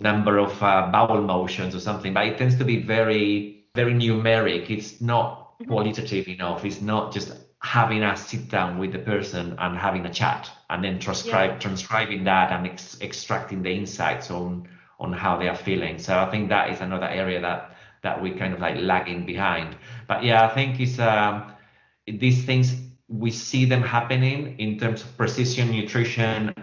number 0.00 0.38
of 0.38 0.62
uh, 0.62 0.88
bowel 0.90 1.20
motions 1.22 1.74
or 1.74 1.80
something, 1.80 2.14
but 2.14 2.26
it 2.26 2.38
tends 2.38 2.56
to 2.56 2.64
be 2.64 2.82
very 2.82 3.64
very 3.74 3.92
numeric. 3.92 4.70
It's 4.70 5.00
not 5.00 5.58
mm-hmm. 5.58 5.70
qualitative 5.70 6.28
enough. 6.28 6.64
It's 6.64 6.80
not 6.80 7.12
just 7.12 7.32
having 7.62 8.02
a 8.02 8.16
sit 8.16 8.48
down 8.48 8.78
with 8.78 8.92
the 8.92 8.98
person 8.98 9.56
and 9.58 9.76
having 9.76 10.06
a 10.06 10.12
chat 10.12 10.50
and 10.70 10.84
then 10.84 10.98
transcribe 10.98 11.50
yeah. 11.50 11.58
transcribing 11.58 12.24
that 12.24 12.52
and 12.52 12.66
ex- 12.66 13.00
extracting 13.00 13.62
the 13.62 13.70
insights 13.70 14.30
on 14.30 14.68
on 15.00 15.12
how 15.12 15.36
they 15.36 15.48
are 15.48 15.56
feeling 15.56 15.98
so 15.98 16.16
i 16.16 16.30
think 16.30 16.48
that 16.48 16.70
is 16.70 16.80
another 16.80 17.06
area 17.06 17.40
that 17.40 17.74
that 18.02 18.22
we 18.22 18.30
kind 18.30 18.52
of 18.54 18.60
like 18.60 18.76
lagging 18.78 19.24
behind 19.26 19.74
but 20.06 20.22
yeah 20.22 20.44
i 20.44 20.54
think 20.54 20.78
it's 20.78 20.98
um 20.98 21.52
these 22.06 22.44
things 22.44 22.76
we 23.08 23.30
see 23.30 23.64
them 23.64 23.82
happening 23.82 24.58
in 24.58 24.78
terms 24.78 25.02
of 25.02 25.16
precision 25.16 25.70
nutrition 25.70 26.54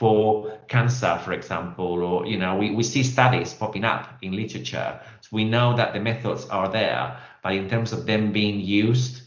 for 0.00 0.58
cancer 0.66 1.20
for 1.24 1.32
example 1.32 2.02
or 2.02 2.26
you 2.26 2.38
know 2.38 2.56
we, 2.56 2.70
we 2.70 2.82
see 2.82 3.02
studies 3.02 3.52
popping 3.52 3.84
up 3.84 4.16
in 4.22 4.32
literature 4.32 4.98
so 5.20 5.28
we 5.30 5.44
know 5.44 5.76
that 5.76 5.92
the 5.92 6.00
methods 6.00 6.46
are 6.46 6.68
there 6.68 7.18
but 7.42 7.52
in 7.52 7.68
terms 7.68 7.92
of 7.92 8.06
them 8.06 8.32
being 8.32 8.58
used 8.60 9.22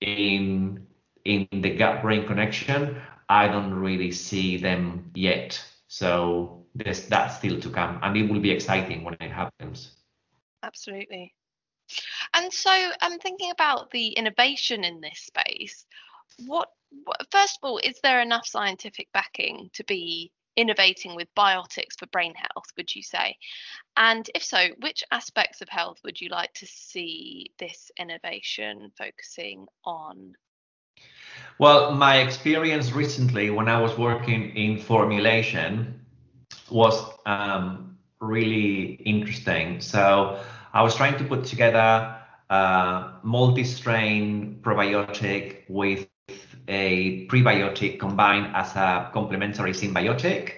in 0.00 0.86
in 1.24 1.48
the 1.50 1.70
gut 1.70 2.02
brain 2.02 2.26
connection, 2.26 3.00
I 3.28 3.48
don't 3.48 3.72
really 3.72 4.12
see 4.12 4.56
them 4.56 5.10
yet. 5.14 5.62
So 5.88 6.66
there's 6.74 7.06
that 7.08 7.28
still 7.28 7.60
to 7.60 7.70
come, 7.70 7.98
and 8.02 8.16
it 8.16 8.30
will 8.30 8.40
be 8.40 8.50
exciting 8.50 9.04
when 9.04 9.16
it 9.20 9.30
happens. 9.30 9.92
Absolutely. 10.62 11.34
And 12.34 12.52
so 12.52 12.70
I'm 13.00 13.18
thinking 13.18 13.50
about 13.50 13.90
the 13.90 14.08
innovation 14.08 14.84
in 14.84 15.00
this 15.00 15.20
space. 15.20 15.86
What 16.46 16.68
first 17.30 17.58
of 17.62 17.68
all, 17.68 17.78
is 17.78 17.98
there 18.02 18.20
enough 18.20 18.46
scientific 18.46 19.08
backing 19.12 19.70
to 19.74 19.84
be 19.84 20.32
innovating 20.56 21.14
with 21.14 21.34
biotics 21.36 21.98
for 21.98 22.06
brain 22.06 22.34
health, 22.34 22.66
would 22.76 22.94
you 22.94 23.02
say? 23.02 23.36
And 23.96 24.28
if 24.34 24.44
so, 24.44 24.68
which 24.80 25.02
aspects 25.10 25.60
of 25.60 25.68
health 25.68 25.98
would 26.04 26.20
you 26.20 26.28
like 26.28 26.52
to 26.54 26.66
see 26.66 27.50
this 27.58 27.90
innovation 27.98 28.92
focusing 28.96 29.66
on? 29.84 30.34
Well, 31.58 31.92
my 31.92 32.18
experience 32.18 32.92
recently 32.92 33.50
when 33.50 33.68
I 33.68 33.80
was 33.80 33.96
working 33.98 34.54
in 34.56 34.78
formulation 34.78 36.00
was 36.70 37.04
um, 37.26 37.98
really 38.20 38.94
interesting. 39.04 39.80
So 39.80 40.40
I 40.72 40.82
was 40.82 40.94
trying 40.96 41.16
to 41.18 41.24
put 41.24 41.44
together 41.44 42.16
a 42.50 43.12
multi-strain 43.22 44.60
probiotic 44.62 45.62
with 45.68 46.06
a 46.68 47.26
prebiotic 47.26 47.98
combined 47.98 48.54
as 48.54 48.74
a 48.76 49.10
complementary 49.12 49.72
synbiotic 49.72 50.52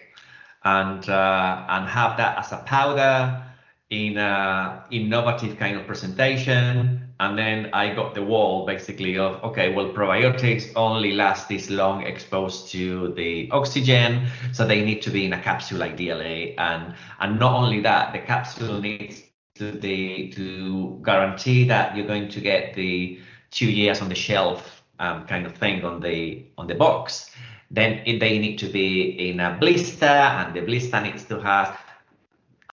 and 0.64 1.08
uh, 1.08 1.64
and 1.68 1.88
have 1.88 2.16
that 2.16 2.38
as 2.38 2.52
a 2.52 2.58
powder 2.58 3.42
in 3.90 4.18
a 4.18 4.84
innovative 4.90 5.56
kind 5.58 5.76
of 5.76 5.86
presentation. 5.86 7.02
And 7.18 7.38
then 7.38 7.70
I 7.72 7.94
got 7.94 8.14
the 8.14 8.22
wall 8.22 8.66
basically 8.66 9.16
of 9.16 9.42
okay, 9.42 9.72
well, 9.72 9.88
probiotics 9.90 10.72
only 10.76 11.12
last 11.12 11.48
this 11.48 11.70
long 11.70 12.02
exposed 12.02 12.70
to 12.72 13.14
the 13.14 13.50
oxygen, 13.52 14.26
so 14.52 14.66
they 14.66 14.84
need 14.84 15.00
to 15.02 15.10
be 15.10 15.24
in 15.24 15.32
a 15.32 15.40
capsule 15.40 15.82
ideally, 15.82 16.58
and 16.58 16.94
and 17.20 17.38
not 17.38 17.52
only 17.52 17.80
that, 17.80 18.12
the 18.12 18.18
capsule 18.18 18.80
needs 18.80 19.22
to 19.54 19.72
the 19.72 20.30
to 20.32 21.00
guarantee 21.02 21.66
that 21.68 21.96
you're 21.96 22.06
going 22.06 22.28
to 22.28 22.40
get 22.40 22.74
the 22.74 23.18
two 23.50 23.70
years 23.70 24.02
on 24.02 24.08
the 24.10 24.14
shelf 24.14 24.82
um, 24.98 25.26
kind 25.26 25.46
of 25.46 25.54
thing 25.56 25.84
on 25.84 26.00
the 26.00 26.46
on 26.58 26.66
the 26.66 26.74
box. 26.74 27.30
Then 27.70 28.02
it, 28.06 28.20
they 28.20 28.38
need 28.38 28.58
to 28.58 28.68
be 28.68 29.30
in 29.30 29.40
a 29.40 29.56
blister, 29.58 30.06
and 30.06 30.54
the 30.54 30.60
blister 30.60 31.00
needs 31.00 31.24
to 31.24 31.40
have 31.40 31.78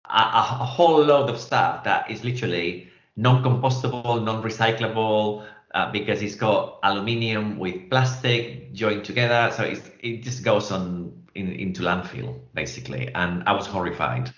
a, 0.06 0.22
a 0.64 0.66
whole 0.66 1.04
load 1.04 1.30
of 1.30 1.40
stuff 1.40 1.84
that 1.84 2.10
is 2.10 2.24
literally 2.24 2.90
non-compostable, 3.16 4.24
non-recyclable, 4.24 5.46
uh, 5.76 5.92
because 5.92 6.22
it's 6.22 6.36
got 6.36 6.80
aluminium 6.84 7.60
with 7.60 7.90
plastic 7.90 8.74
joined 8.74 9.06
together. 9.06 9.54
So 9.56 9.64
it 9.64 10.24
just 10.24 10.44
goes 10.44 10.72
on 10.72 11.14
in, 11.36 11.52
into 11.54 11.82
landfill 11.84 12.40
basically. 12.54 13.14
And 13.14 13.44
I 13.46 13.52
was 13.52 13.68
horrified. 13.68 14.34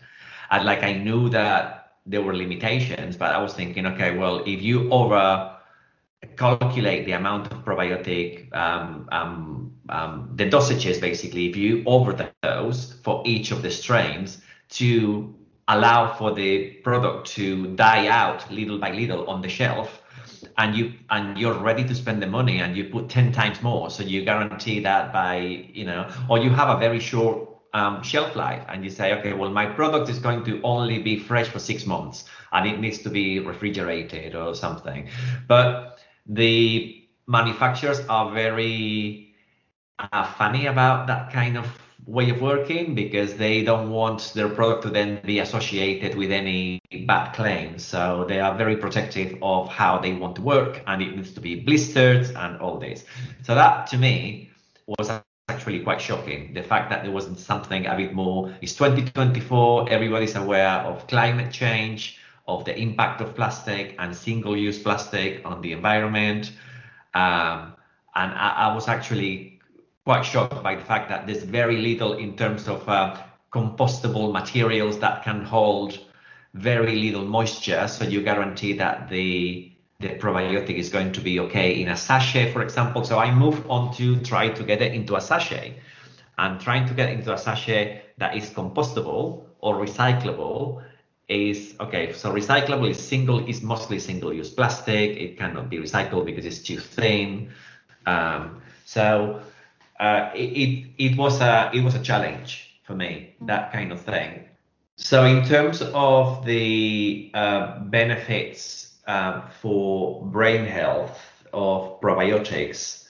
Like 0.52 0.84
I 0.84 0.94
knew 0.94 1.30
that 1.30 1.94
there 2.06 2.22
were 2.22 2.36
limitations, 2.36 3.16
but 3.16 3.34
I 3.34 3.42
was 3.42 3.54
thinking, 3.54 3.86
okay, 3.86 4.18
well, 4.18 4.40
if 4.46 4.62
you 4.62 4.92
over 4.92 5.56
calculate 6.38 7.06
the 7.06 7.14
amount 7.14 7.52
of 7.52 7.66
probiotic, 7.66 8.54
um, 8.56 9.08
um, 9.12 9.74
um, 9.90 10.32
the 10.36 10.50
dosages 10.50 11.00
basically, 11.02 11.50
if 11.50 11.56
you 11.56 11.84
overdose 11.86 12.94
for 13.04 13.24
each 13.26 13.52
of 13.52 13.62
the 13.62 13.72
strains 13.72 14.42
to 14.70 15.36
allow 15.68 16.14
for 16.14 16.34
the 16.34 16.72
product 16.84 17.28
to 17.28 17.68
die 17.76 18.08
out 18.08 18.50
little 18.52 18.78
by 18.78 18.92
little 18.92 19.30
on 19.30 19.42
the 19.42 19.50
shelf 19.50 20.02
and 20.58 20.76
you 20.76 20.94
and 21.12 21.38
you're 21.38 21.58
ready 21.58 21.84
to 21.84 21.96
spend 21.96 22.22
the 22.22 22.28
money 22.28 22.60
and 22.60 22.76
you 22.76 22.86
put 22.86 23.08
10 23.08 23.32
times 23.32 23.62
more 23.62 23.90
so 23.90 24.04
you 24.04 24.26
guarantee 24.26 24.80
that 24.80 25.14
by 25.14 25.38
you 25.72 25.86
know 25.86 26.10
or 26.30 26.40
you 26.40 26.50
have 26.50 26.76
a 26.76 26.80
very 26.80 27.00
short 27.00 27.48
um, 27.74 28.02
shelf 28.04 28.36
life 28.36 28.66
and 28.68 28.84
you 28.84 28.90
say 28.90 29.14
okay 29.14 29.34
well 29.34 29.50
my 29.50 29.66
product 29.66 30.10
is 30.10 30.20
going 30.20 30.44
to 30.44 30.60
only 30.64 31.00
be 31.00 31.18
fresh 31.18 31.48
for 31.48 31.60
six 31.60 31.86
months 31.86 32.26
and 32.52 32.68
it 32.68 32.80
needs 32.80 33.00
to 33.00 33.10
be 33.10 33.40
refrigerated 33.40 34.36
or 34.36 34.54
something. 34.54 35.08
But 35.48 36.00
the 36.26 37.08
manufacturers 37.28 38.00
are 38.08 38.32
very 38.32 39.34
uh, 40.00 40.26
funny 40.34 40.66
about 40.66 41.08
that 41.08 41.32
kind 41.32 41.58
of 41.58 41.68
way 42.06 42.30
of 42.30 42.42
working 42.42 42.96
because 42.96 43.36
they 43.36 43.64
don't 43.64 43.90
want 43.90 44.32
their 44.34 44.50
product 44.50 44.84
to 44.84 44.90
then 44.90 45.22
be 45.24 45.40
associated 45.40 46.16
with 46.16 46.32
any 46.32 46.80
bad 47.06 47.32
claims. 47.34 47.86
So 47.86 48.26
they 48.28 48.40
are 48.40 48.56
very 48.58 48.76
protective 48.76 49.38
of 49.42 49.70
how 49.70 50.00
they 50.00 50.14
want 50.14 50.36
to 50.38 50.42
work 50.42 50.82
and 50.88 51.02
it 51.02 51.16
needs 51.16 51.32
to 51.34 51.42
be 51.42 51.60
blistered 51.60 52.26
and 52.36 52.60
all 52.60 52.80
this. 52.80 53.06
So 53.44 53.54
that 53.56 53.88
to 53.88 53.98
me 53.98 54.50
was 54.88 55.12
actually 55.48 55.82
quite 55.82 56.02
shocking. 56.02 56.54
The 56.54 56.64
fact 56.64 56.90
that 56.90 57.04
there 57.04 57.12
wasn't 57.12 57.38
something 57.38 57.86
a 57.86 57.96
bit 57.96 58.14
more. 58.14 58.54
It's 58.62 58.74
2024, 58.74 59.90
everybody's 59.90 60.36
aware 60.36 60.80
of 60.80 61.06
climate 61.08 61.52
change, 61.54 62.18
of 62.58 62.66
the 62.66 62.78
impact 62.78 63.22
of 63.22 63.36
plastic 63.36 63.96
and 64.00 64.16
single 64.16 64.56
use 64.58 64.80
plastic 64.80 65.42
on 65.46 65.62
the 65.62 65.72
environment. 65.72 66.52
Um, 67.14 67.74
and 68.16 68.32
I, 68.34 68.70
I 68.70 68.76
was 68.76 68.88
actually 68.88 69.60
quite 70.06 70.24
shocked 70.24 70.62
by 70.64 70.76
the 70.76 70.84
fact 70.84 71.10
that 71.10 71.28
there's 71.28 71.44
very 71.44 71.78
little 71.78 72.14
in 72.14 72.36
terms 72.36 72.68
of 72.68 72.88
uh, 72.88 73.18
compostable 73.52 74.32
materials 74.32 75.00
that 75.00 75.24
can 75.24 75.44
hold 75.44 76.00
very 76.54 76.96
little 76.96 77.26
moisture. 77.26 77.88
So 77.88 78.06
you 78.06 78.22
guarantee 78.22 78.74
that 78.74 79.10
the 79.10 79.68
the 80.00 80.10
probiotic 80.10 80.76
is 80.76 80.90
going 80.90 81.12
to 81.12 81.22
be 81.22 81.40
okay 81.40 81.80
in 81.80 81.88
a 81.90 81.96
sachet, 81.96 82.52
for 82.52 82.64
example. 82.64 83.04
So 83.04 83.20
I 83.20 83.32
moved 83.32 83.64
on 83.70 83.94
to 83.98 84.20
try 84.22 84.50
to 84.50 84.64
get 84.64 84.82
it 84.82 84.94
into 84.96 85.16
a 85.16 85.22
sachet 85.22 85.78
and 86.40 86.60
trying 86.60 86.88
to 86.88 86.94
get 86.96 87.10
into 87.12 87.32
a 87.32 87.38
sachet 87.38 88.02
that 88.18 88.36
is 88.36 88.50
compostable 88.50 89.44
or 89.60 89.76
recyclable 89.76 90.84
is 91.32 91.76
okay. 91.80 92.14
So 92.14 92.32
recyclable 92.34 92.90
is 92.90 93.00
single 93.00 93.48
is 93.48 93.62
mostly 93.62 94.00
single 94.00 94.34
use 94.34 94.50
plastic. 94.50 95.18
It 95.18 95.38
cannot 95.38 95.70
be 95.70 95.78
recycled 95.78 96.26
because 96.26 96.46
it's 96.46 96.60
too 96.60 96.78
thin. 96.78 97.50
Um, 98.06 98.62
so 98.86 99.42
uh, 100.00 100.32
it, 100.36 100.88
it 100.98 101.18
was 101.18 101.42
a 101.42 101.72
it 101.74 101.84
was 101.84 101.96
a 101.96 102.02
challenge 102.02 102.80
for 102.84 102.96
me 102.96 103.36
that 103.42 103.72
kind 103.72 103.92
of 103.92 104.02
thing. 104.02 104.50
So 104.98 105.26
in 105.26 105.44
terms 105.46 105.82
of 105.94 106.46
the 106.46 107.32
uh, 107.34 107.80
benefits 107.86 109.00
uh, 109.08 109.48
for 109.62 110.24
brain 110.26 110.66
health 110.66 111.20
of 111.54 112.00
probiotics, 112.02 113.01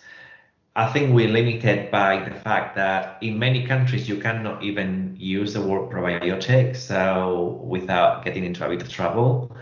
I 0.76 0.88
think 0.92 1.14
we're 1.14 1.28
limited 1.28 1.92
by 1.92 2.24
the 2.28 2.34
fact 2.34 2.76
that 2.78 3.22
in 3.22 3.38
many 3.38 3.66
countries 3.66 4.08
you 4.08 4.18
cannot 4.22 4.64
even 4.64 5.16
use 5.20 5.54
the 5.54 5.62
word 5.62 5.92
probiotic, 5.92 6.76
so 6.78 7.62
without 7.66 8.24
getting 8.24 8.46
into 8.46 8.66
a 8.66 8.70
bit 8.70 8.82
of 8.82 8.90
trouble, 8.90 9.56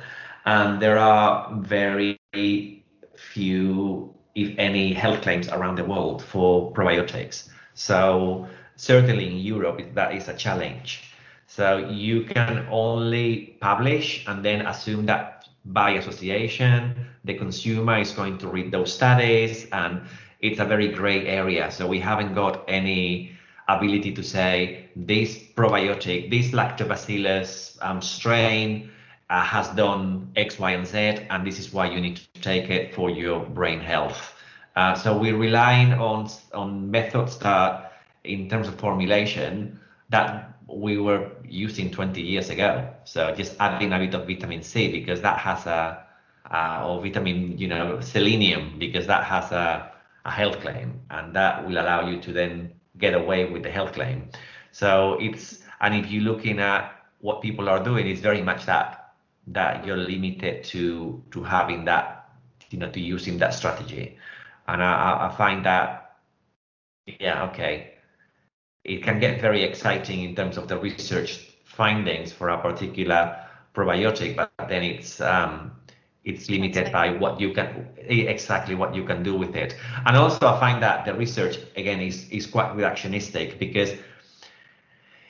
and 0.45 0.79
there 0.79 0.99
are 0.99 1.51
very 1.61 2.19
few 3.15 4.13
if 4.35 4.57
any, 4.57 4.93
health 4.93 5.21
claims 5.21 5.49
around 5.49 5.75
the 5.75 5.83
world 5.83 6.23
for 6.23 6.71
probiotics. 6.73 7.49
So 7.73 8.47
certainly 8.75 9.27
in 9.27 9.37
Europe, 9.37 9.81
that 9.95 10.13
is 10.13 10.27
a 10.27 10.33
challenge. 10.33 11.13
So 11.47 11.89
you 11.89 12.23
can 12.23 12.67
only 12.69 13.57
publish 13.59 14.25
and 14.27 14.45
then 14.45 14.65
assume 14.65 15.05
that 15.07 15.47
by 15.65 15.91
association, 15.91 17.07
the 17.25 17.33
consumer 17.33 17.99
is 17.99 18.11
going 18.11 18.37
to 18.37 18.47
read 18.47 18.71
those 18.71 18.93
studies 18.93 19.67
and 19.71 20.01
it's 20.39 20.59
a 20.59 20.65
very 20.65 20.87
gray 20.87 21.27
area. 21.27 21.71
So 21.71 21.87
we 21.87 21.99
haven't 21.99 22.33
got 22.33 22.63
any 22.67 23.31
ability 23.67 24.13
to 24.13 24.23
say 24.23 24.89
this 24.95 25.37
probiotic, 25.55 26.29
this 26.31 26.51
lactobacillus 26.51 27.77
um, 27.81 28.01
strain 28.01 28.89
uh, 29.29 29.43
has 29.43 29.69
done 29.69 30.31
X, 30.35 30.57
Y, 30.57 30.71
and 30.71 30.87
Z, 30.87 30.97
and 31.29 31.45
this 31.45 31.59
is 31.59 31.71
why 31.71 31.89
you 31.89 32.01
need 32.01 32.15
to 32.17 32.41
take 32.41 32.69
it 32.69 32.95
for 32.95 33.09
your 33.09 33.45
brain 33.45 33.79
health. 33.79 34.33
Uh, 34.75 34.95
so 34.95 35.17
we're 35.17 35.37
relying 35.37 35.93
on 35.93 36.29
on 36.53 36.89
methods 36.89 37.37
that, 37.39 37.93
in 38.23 38.49
terms 38.49 38.67
of 38.67 38.75
formulation, 38.79 39.79
that 40.09 40.53
we 40.67 40.97
were 40.97 41.29
using 41.47 41.91
20 41.91 42.21
years 42.21 42.49
ago. 42.49 42.87
So 43.03 43.33
just 43.35 43.55
adding 43.59 43.93
a 43.93 43.99
bit 43.99 44.13
of 44.13 44.27
vitamin 44.27 44.63
C 44.63 44.91
because 44.91 45.21
that 45.21 45.37
has 45.39 45.65
a, 45.65 46.05
uh, 46.49 46.87
or 46.87 47.01
vitamin, 47.01 47.57
you 47.57 47.67
know, 47.67 47.99
selenium 48.01 48.77
because 48.79 49.05
that 49.07 49.23
has 49.23 49.51
a, 49.51 49.91
a 50.29 50.31
health 50.31 50.59
claim, 50.61 50.87
and 51.09 51.35
that 51.35 51.65
will 51.65 51.77
allow 51.83 52.07
you 52.09 52.21
to 52.21 52.31
then 52.31 52.73
get 52.97 53.13
away 53.13 53.41
with 53.51 53.63
the 53.63 53.71
health 53.71 53.93
claim. 53.93 54.29
So 54.71 55.17
it's, 55.19 55.59
and 55.81 55.95
if 55.95 56.11
you're 56.11 56.27
looking 56.31 56.59
at 56.59 56.81
what 57.19 57.41
people 57.41 57.67
are 57.69 57.83
doing, 57.83 58.07
it's 58.07 58.21
very 58.21 58.41
much 58.41 58.65
that 58.65 58.99
that 59.47 59.85
you're 59.85 59.97
limited 59.97 60.63
to 60.63 61.23
to 61.31 61.43
having 61.43 61.85
that 61.85 62.29
you 62.69 62.77
know 62.77 62.89
to 62.91 62.99
using 62.99 63.37
that 63.39 63.53
strategy 63.53 64.17
and 64.67 64.83
I, 64.83 65.27
I 65.27 65.35
find 65.35 65.65
that 65.65 66.17
yeah 67.19 67.45
okay 67.45 67.93
it 68.83 69.03
can 69.03 69.19
get 69.19 69.41
very 69.41 69.63
exciting 69.63 70.23
in 70.23 70.35
terms 70.35 70.57
of 70.57 70.67
the 70.67 70.77
research 70.77 71.31
findings 71.65 72.31
for 72.31 72.49
a 72.49 72.61
particular 72.61 73.37
probiotic 73.73 74.35
but 74.35 74.51
then 74.67 74.83
it's 74.83 75.19
um, 75.21 75.71
it's 76.25 76.49
limited 76.49 76.91
by 76.91 77.09
what 77.09 77.39
you 77.39 77.53
can 77.53 77.87
exactly 77.97 78.75
what 78.75 78.93
you 78.93 79.03
can 79.03 79.23
do 79.23 79.35
with 79.35 79.55
it 79.55 79.75
and 80.05 80.17
also 80.17 80.47
i 80.47 80.59
find 80.59 80.83
that 80.83 81.05
the 81.05 81.13
research 81.13 81.57
again 81.77 82.01
is 82.01 82.29
is 82.29 82.45
quite 82.45 82.69
reductionistic 82.75 83.57
because 83.57 83.91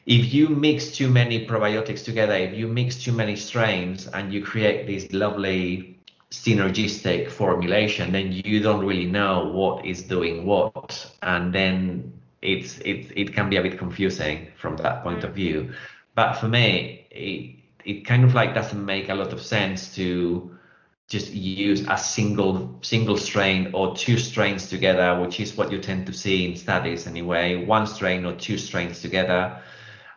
if 0.10 0.34
you 0.34 0.49
mix 0.49 0.91
too 0.91 1.08
many 1.08 1.45
probiotics 1.45 2.04
together, 2.04 2.34
if 2.34 2.56
you 2.56 2.67
mix 2.67 2.95
too 3.04 3.12
many 3.12 3.36
strains 3.36 4.08
and 4.08 4.34
you 4.34 4.43
create 4.43 4.88
this 4.88 5.13
lovely 5.13 5.99
synergistic 6.32 7.30
formulation, 7.30 8.12
then 8.12 8.32
you 8.32 8.60
don't 8.60 8.84
really 8.84 9.06
know 9.06 9.49
what 9.49 9.86
is 9.86 10.02
doing 10.02 10.47
what. 10.47 11.12
And 11.21 11.54
then 11.54 12.12
it's 12.41 12.80
it 12.80 13.12
it 13.15 13.34
can 13.34 13.52
be 13.52 13.58
a 13.58 13.62
bit 13.62 13.78
confusing 13.78 14.47
from 14.58 14.78
that 14.78 15.04
point 15.04 15.23
of 15.23 15.32
mm. 15.32 15.36
view. 15.36 15.73
But 16.15 16.34
for 16.34 16.47
me, 16.47 17.06
it 17.12 17.56
it 17.86 18.06
kind 18.06 18.23
of 18.23 18.34
like 18.34 18.56
doesn't 18.56 18.84
make 18.84 19.10
a 19.10 19.15
lot 19.15 19.32
of 19.32 19.39
sense 19.39 19.93
to 19.95 20.58
just 21.10 21.32
use 21.34 21.84
a 21.89 21.98
single 21.98 22.78
single 22.82 23.17
strain 23.17 23.72
or 23.74 23.95
two 23.95 24.17
strains 24.17 24.69
together, 24.69 25.19
which 25.19 25.39
is 25.39 25.58
what 25.58 25.72
you 25.72 25.80
tend 25.80 26.06
to 26.06 26.13
see 26.13 26.45
in 26.45 26.56
studies 26.56 27.08
anyway. 27.08 27.65
One 27.65 27.88
strain 27.88 28.26
or 28.26 28.34
two 28.36 28.60
strains 28.60 29.02
together. 29.02 29.60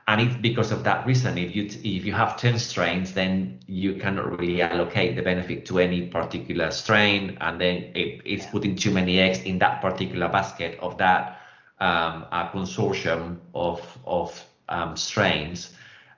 And 0.06 0.20
it's 0.20 0.36
because 0.36 0.70
of 0.70 0.84
that 0.84 1.06
reason 1.06 1.38
if 1.38 1.56
you 1.56 1.64
if 1.64 2.04
you 2.04 2.12
have 2.12 2.36
10 2.36 2.58
strains 2.58 3.14
then 3.14 3.60
you 3.66 3.94
cannot 3.94 4.38
really 4.38 4.60
allocate 4.60 5.16
the 5.16 5.22
benefit 5.22 5.64
to 5.66 5.78
any 5.78 6.08
particular 6.08 6.70
strain 6.72 7.38
and 7.40 7.60
then 7.60 7.76
it, 7.94 8.20
it's 8.24 8.44
putting 8.46 8.74
too 8.74 8.90
many 8.90 9.20
eggs 9.20 9.38
in 9.42 9.58
that 9.60 9.80
particular 9.80 10.28
basket 10.28 10.78
of 10.80 10.98
that 10.98 11.40
um, 11.78 12.26
a 12.32 12.50
consortium 12.52 13.38
of 13.54 13.80
of 14.04 14.44
um, 14.68 14.96
strains 14.96 15.72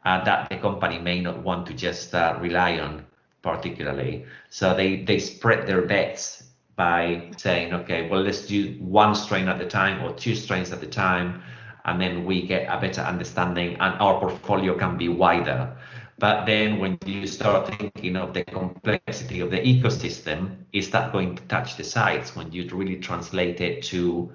uh, 0.07 0.25
that 0.25 0.49
the 0.49 0.57
company 0.57 0.99
may 0.99 1.21
not 1.21 1.39
want 1.43 1.67
to 1.67 1.75
just 1.75 2.15
uh, 2.15 2.37
rely 2.41 2.79
on 2.79 3.05
particularly 3.45 4.25
so 4.51 4.75
they 4.75 5.05
they 5.05 5.19
spread 5.19 5.67
their 5.69 5.83
bets 5.83 6.45
by 6.75 7.31
saying 7.37 7.73
okay 7.73 8.09
well 8.09 8.23
let's 8.23 8.47
do 8.47 8.77
one 8.81 9.15
strain 9.15 9.47
at 9.47 9.61
a 9.61 9.67
time 9.67 10.03
or 10.05 10.13
two 10.15 10.35
strains 10.35 10.73
at 10.73 10.83
a 10.83 10.93
time 11.05 11.41
and 11.85 12.01
then 12.01 12.25
we 12.25 12.47
get 12.47 12.67
a 12.69 12.81
better 12.81 13.03
understanding 13.03 13.77
and 13.81 13.95
our 14.01 14.19
portfolio 14.19 14.77
can 14.77 14.97
be 14.97 15.09
wider. 15.09 15.77
But 16.19 16.47
then 16.47 16.79
when 16.79 16.99
you 17.05 17.27
start 17.27 17.69
thinking 17.69 18.17
of 18.17 18.33
the 18.33 18.45
complexity 18.45 19.41
of 19.41 19.51
the 19.51 19.59
ecosystem, 19.59 20.57
is 20.73 20.91
that 20.91 21.13
going 21.13 21.37
to 21.37 21.43
touch 21.45 21.77
the 21.77 21.85
sites 21.85 22.37
when 22.37 22.51
you 22.53 22.69
really 22.73 22.97
translate 22.97 23.61
it 23.61 23.83
to 23.85 24.33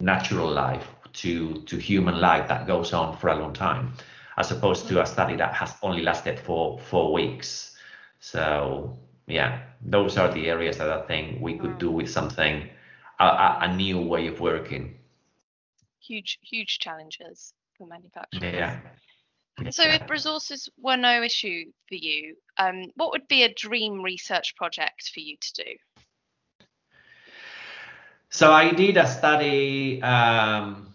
natural 0.00 0.50
life, 0.50 0.88
to, 1.14 1.62
to 1.62 1.76
human 1.76 2.20
life 2.20 2.48
that 2.48 2.66
goes 2.66 2.92
on 2.92 3.16
for 3.16 3.28
a 3.28 3.36
long 3.36 3.54
time, 3.54 3.92
as 4.36 4.50
opposed 4.50 4.88
to 4.88 5.00
a 5.00 5.06
study 5.06 5.36
that 5.36 5.54
has 5.54 5.74
only 5.82 6.02
lasted 6.02 6.38
for 6.38 6.78
four 6.78 7.12
weeks. 7.12 7.69
So 8.20 8.98
yeah, 9.26 9.62
those 9.82 10.16
are 10.18 10.32
the 10.32 10.48
areas 10.48 10.78
that 10.78 10.90
I 10.90 11.02
think 11.02 11.40
we 11.40 11.58
could 11.58 11.78
do 11.78 11.90
with 11.90 12.10
something, 12.10 12.68
a, 13.18 13.58
a 13.62 13.76
new 13.76 14.00
way 14.00 14.28
of 14.28 14.40
working 14.40 15.00
huge, 16.00 16.38
huge 16.42 16.78
challenges 16.78 17.52
for 17.76 17.86
manufacturers. 17.86 18.52
Yeah. 18.54 18.80
So, 19.70 19.84
if 19.84 20.08
resources 20.08 20.68
were 20.78 20.96
no 20.96 21.22
issue 21.22 21.66
for 21.88 21.94
you, 21.94 22.36
um, 22.56 22.86
what 22.94 23.10
would 23.12 23.28
be 23.28 23.42
a 23.42 23.52
dream 23.52 24.00
research 24.00 24.56
project 24.56 25.10
for 25.12 25.20
you 25.20 25.36
to 25.38 25.52
do? 25.64 26.66
So, 28.30 28.52
I 28.52 28.70
did 28.70 28.96
a 28.96 29.06
study 29.06 30.02
um, 30.02 30.94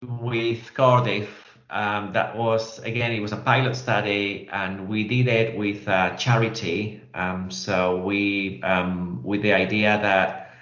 with 0.00 0.72
Cardiff. 0.72 1.43
Um, 1.74 2.12
that 2.12 2.36
was 2.36 2.78
again, 2.78 3.10
it 3.10 3.20
was 3.20 3.32
a 3.32 3.36
pilot 3.36 3.74
study, 3.74 4.48
and 4.52 4.88
we 4.88 5.02
did 5.08 5.26
it 5.26 5.58
with 5.58 5.88
a 5.88 6.14
charity. 6.16 7.02
Um, 7.14 7.50
so 7.50 7.96
we, 7.96 8.62
um, 8.62 9.20
with 9.24 9.42
the 9.42 9.52
idea 9.52 9.98
that 10.00 10.52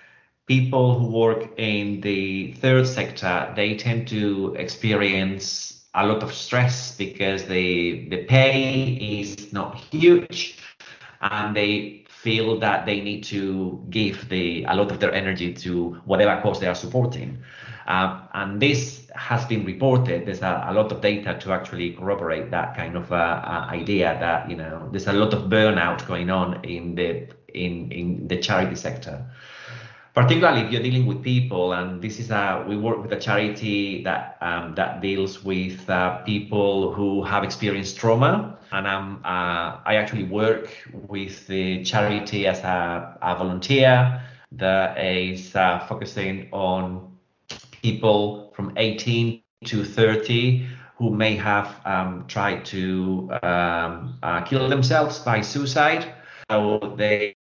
people 0.47 0.99
who 0.99 1.07
work 1.07 1.51
in 1.59 2.01
the 2.01 2.53
third 2.55 2.87
sector, 2.87 3.53
they 3.55 3.77
tend 3.77 4.09
to 4.09 4.57
experience 4.59 5.85
a 5.95 6.07
lot 6.07 6.23
of 6.23 6.33
stress 6.33 6.97
because 6.97 7.45
the 7.45 8.09
the 8.09 8.25
pay 8.25 9.21
is 9.21 9.53
not 9.53 9.77
huge 9.77 10.57
and 11.21 11.55
they 11.55 12.05
feel 12.09 12.59
that 12.59 12.87
they 12.87 13.01
need 13.01 13.23
to 13.25 13.85
give 13.91 14.29
the 14.29 14.65
a 14.65 14.75
lot 14.75 14.91
of 14.91 14.99
their 15.01 15.13
energy 15.13 15.53
to 15.53 15.91
whatever 16.05 16.41
cause 16.41 16.59
they 16.61 16.67
are 16.67 16.75
supporting. 16.75 17.39
Um, 17.87 18.23
and 18.35 18.61
this 18.61 19.11
has 19.15 19.45
been 19.47 19.65
reported. 19.65 20.27
There's 20.27 20.43
a, 20.43 20.67
a, 20.69 20.73
lot 20.73 20.93
of 20.93 21.01
data 21.01 21.39
to 21.41 21.53
actually 21.53 21.93
corroborate 21.93 22.51
that 22.51 22.77
kind 22.77 22.97
of 22.97 23.13
uh, 23.13 23.17
uh, 23.17 23.67
idea 23.71 24.17
that 24.21 24.49
you 24.49 24.57
know 24.57 24.89
there's 24.91 25.09
a 25.09 25.13
lot 25.13 25.35
of 25.35 25.51
burnout 25.51 26.07
going 26.07 26.31
on 26.31 26.65
in 26.65 26.95
the 26.95 27.29
in 27.55 27.91
in 27.91 28.29
the 28.29 28.39
charity 28.39 28.77
sector 28.77 29.25
particularly 30.15 30.61
if 30.61 30.71
you're 30.71 30.83
dealing 30.83 31.07
with 31.07 31.23
people 31.23 31.73
and 31.73 32.03
this 32.03 32.19
is 32.19 32.31
a 32.31 32.65
we 32.69 32.77
work 32.77 33.01
with 33.01 33.13
a 33.13 33.19
charity 33.19 34.03
that 34.03 34.37
um, 34.41 34.75
that 34.75 35.01
deals 35.01 35.43
with 35.43 35.89
uh, 35.89 36.19
people 36.19 36.93
who 36.93 37.23
have 37.25 37.43
experienced 37.45 37.97
trauma 37.97 38.59
and 38.73 38.87
um, 38.87 39.21
uh, 39.25 39.79
i 39.87 39.95
actually 39.97 40.25
work 40.25 40.69
with 40.93 41.47
the 41.47 41.83
charity 41.83 42.47
as 42.47 42.61
a, 42.61 43.19
a 43.23 43.35
volunteer 43.37 44.23
that 44.51 44.99
is 45.03 45.57
uh, 45.57 45.79
focusing 45.89 46.49
on 46.53 47.12
people 47.83 48.53
from 48.55 48.73
18 48.77 49.43
to 49.65 49.85
30 49.85 50.67
who 50.97 51.11
may 51.11 51.37
have 51.37 51.81
um, 51.85 52.25
tried 52.29 52.65
to 52.65 53.29
um, 53.43 54.19
uh, 54.23 54.41
kill 54.43 54.69
themselves 54.69 55.19
by 55.19 55.41
suicide 55.41 56.15
so 56.51 56.95
they 56.97 57.35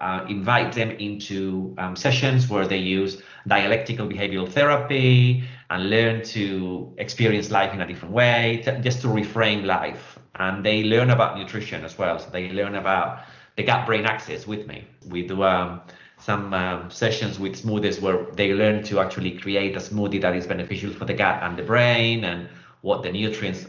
uh, 0.00 0.24
invite 0.28 0.72
them 0.72 0.90
into 0.90 1.74
um, 1.78 1.96
sessions 1.96 2.48
where 2.48 2.66
they 2.66 2.78
use 2.78 3.22
dialectical 3.46 4.06
behavioral 4.06 4.48
therapy 4.50 5.44
and 5.70 5.90
learn 5.90 6.22
to 6.22 6.94
experience 6.98 7.50
life 7.50 7.72
in 7.72 7.80
a 7.80 7.86
different 7.86 8.14
way, 8.14 8.62
just 8.82 9.00
to 9.02 9.08
reframe 9.08 9.64
life. 9.64 10.18
And 10.36 10.64
they 10.64 10.84
learn 10.84 11.10
about 11.10 11.38
nutrition 11.38 11.84
as 11.84 11.98
well. 11.98 12.18
So 12.18 12.30
they 12.30 12.50
learn 12.50 12.74
about 12.74 13.24
the 13.56 13.62
gut 13.62 13.86
brain 13.86 14.04
axis 14.04 14.46
with 14.46 14.66
me. 14.66 14.86
We 15.08 15.26
do 15.26 15.42
um, 15.42 15.80
some 16.26 16.52
um, 16.54 16.90
sessions 16.90 17.38
with 17.38 17.54
smoothies 17.62 18.00
where 18.00 18.26
they 18.32 18.52
learn 18.52 18.82
to 18.82 18.98
actually 18.98 19.30
create 19.38 19.76
a 19.76 19.78
smoothie 19.78 20.20
that 20.20 20.34
is 20.34 20.44
beneficial 20.44 20.92
for 20.92 21.04
the 21.04 21.14
gut 21.14 21.40
and 21.44 21.56
the 21.56 21.62
brain 21.62 22.24
and 22.24 22.48
what 22.80 23.04
the 23.04 23.12
nutrients 23.12 23.66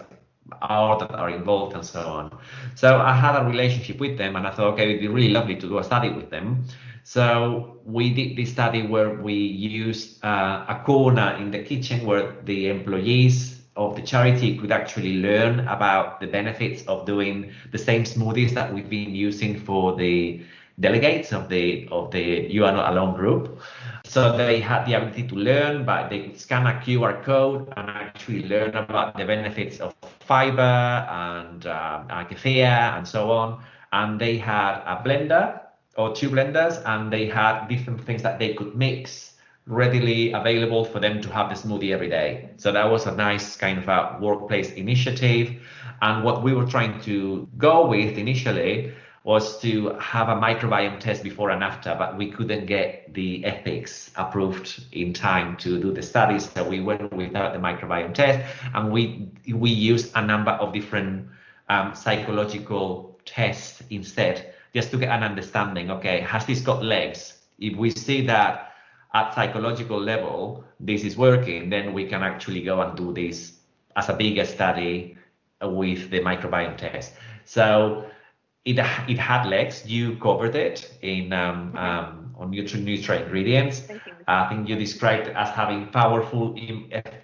are 0.63 0.97
that 0.97 1.13
are 1.13 1.29
involved 1.29 1.75
and 1.75 1.85
so 1.85 1.99
on. 1.99 2.35
So 2.73 2.97
I 2.97 3.13
had 3.13 3.35
a 3.39 3.45
relationship 3.45 3.99
with 3.99 4.17
them 4.17 4.35
and 4.35 4.47
I 4.47 4.49
thought, 4.49 4.73
okay, 4.73 4.89
it'd 4.89 5.01
be 5.01 5.07
really 5.07 5.29
lovely 5.29 5.55
to 5.55 5.67
do 5.67 5.77
a 5.77 5.83
study 5.83 6.09
with 6.09 6.31
them. 6.31 6.65
So 7.03 7.77
we 7.85 8.09
did 8.09 8.35
this 8.35 8.49
study 8.53 8.81
where 8.87 9.13
we 9.21 9.35
used 9.35 10.25
uh, 10.25 10.65
a 10.67 10.81
corner 10.83 11.37
in 11.39 11.51
the 11.51 11.61
kitchen 11.61 12.07
where 12.07 12.37
the 12.43 12.69
employees 12.69 13.61
of 13.75 13.95
the 13.95 14.01
charity 14.01 14.57
could 14.57 14.71
actually 14.71 15.21
learn 15.21 15.59
about 15.67 16.19
the 16.19 16.25
benefits 16.25 16.81
of 16.87 17.05
doing 17.05 17.51
the 17.71 17.77
same 17.77 18.03
smoothies 18.03 18.51
that 18.55 18.73
we've 18.73 18.89
been 18.89 19.13
using 19.13 19.59
for 19.59 19.95
the 19.95 20.41
delegates 20.79 21.33
of 21.33 21.49
the 21.49 21.87
of 21.91 22.11
the 22.11 22.47
You 22.49 22.65
Are 22.65 22.71
Not 22.71 22.91
Alone 22.93 23.15
group. 23.15 23.59
So 24.05 24.37
they 24.37 24.59
had 24.59 24.85
the 24.85 24.93
ability 24.93 25.27
to 25.27 25.35
learn, 25.35 25.85
but 25.85 26.09
they 26.09 26.19
could 26.19 26.39
scan 26.39 26.65
a 26.67 26.73
QR 26.79 27.21
code 27.23 27.73
and 27.75 27.89
actually 27.89 28.47
learn 28.47 28.75
about 28.75 29.17
the 29.17 29.25
benefits 29.25 29.79
of 29.79 29.93
fiber 30.21 30.61
and 30.61 31.65
uh, 31.65 32.03
kefir 32.29 32.95
and 32.97 33.07
so 33.07 33.31
on. 33.31 33.63
And 33.91 34.19
they 34.19 34.37
had 34.37 34.81
a 34.85 35.01
blender 35.03 35.59
or 35.97 36.15
two 36.15 36.29
blenders, 36.29 36.81
and 36.85 37.11
they 37.11 37.25
had 37.25 37.67
different 37.67 37.99
things 38.05 38.21
that 38.21 38.37
they 38.39 38.53
could 38.53 38.75
mix 38.75 39.33
readily 39.65 40.31
available 40.31 40.85
for 40.85 40.99
them 40.99 41.21
to 41.21 41.29
have 41.29 41.49
the 41.49 41.55
smoothie 41.55 41.91
every 41.91 42.09
day. 42.09 42.49
So 42.57 42.71
that 42.71 42.89
was 42.89 43.05
a 43.05 43.15
nice 43.15 43.57
kind 43.57 43.77
of 43.79 43.87
a 43.89 44.17
workplace 44.21 44.71
initiative. 44.73 45.55
And 46.01 46.23
what 46.23 46.43
we 46.43 46.53
were 46.53 46.65
trying 46.65 47.01
to 47.01 47.47
go 47.57 47.87
with 47.87 48.17
initially 48.17 48.93
was 49.27 49.59
to 49.59 49.89
have 49.99 50.29
a 50.29 50.35
microbiome 50.35 51.01
test 51.01 51.21
before 51.21 51.49
and 51.49 51.61
after, 51.61 51.93
but 51.99 52.15
we 52.15 52.31
couldn't 52.31 52.65
get 52.65 53.13
the 53.13 53.43
ethics 53.43 54.09
approved 54.15 54.85
in 54.93 55.11
time 55.11 55.57
to 55.57 55.77
do 55.81 55.91
the 55.91 56.01
studies. 56.01 56.49
So 56.55 56.63
we 56.63 56.79
went 56.79 57.11
without 57.11 57.51
the 57.51 57.59
microbiome 57.59 58.13
test, 58.13 58.39
and 58.73 58.89
we 58.89 59.27
we 59.53 59.69
used 59.69 60.13
a 60.15 60.21
number 60.25 60.51
of 60.51 60.71
different 60.71 61.27
um, 61.67 61.93
psychological 61.93 63.19
tests 63.25 63.83
instead, 63.89 64.53
just 64.73 64.91
to 64.91 64.97
get 64.97 65.09
an 65.09 65.23
understanding. 65.23 65.91
Okay, 65.91 66.21
has 66.21 66.45
this 66.45 66.61
got 66.61 66.81
legs? 66.81 67.33
If 67.59 67.75
we 67.75 67.89
see 67.89 68.25
that 68.27 68.71
at 69.13 69.35
psychological 69.35 69.99
level 69.99 70.63
this 70.79 71.03
is 71.03 71.17
working, 71.17 71.69
then 71.69 71.91
we 71.91 72.07
can 72.07 72.23
actually 72.23 72.61
go 72.61 72.79
and 72.79 72.95
do 72.95 73.11
this 73.11 73.59
as 73.97 74.07
a 74.07 74.13
bigger 74.13 74.45
study 74.45 75.17
with 75.61 76.11
the 76.11 76.21
microbiome 76.21 76.77
test. 76.77 77.11
So 77.43 78.05
it 78.67 78.79
it 79.07 79.17
had 79.17 79.45
legs. 79.47 79.85
You 79.87 80.17
covered 80.17 80.55
it 80.55 80.91
in 81.01 81.31
um, 81.33 81.75
um, 81.77 82.35
on 82.37 82.51
nutrient 82.51 82.87
ingredients. 83.09 83.83
I 84.27 84.49
think 84.49 84.67
you 84.67 84.75
described 84.75 85.27
it 85.27 85.35
as 85.37 85.49
having 85.51 85.87
powerful, 85.87 86.53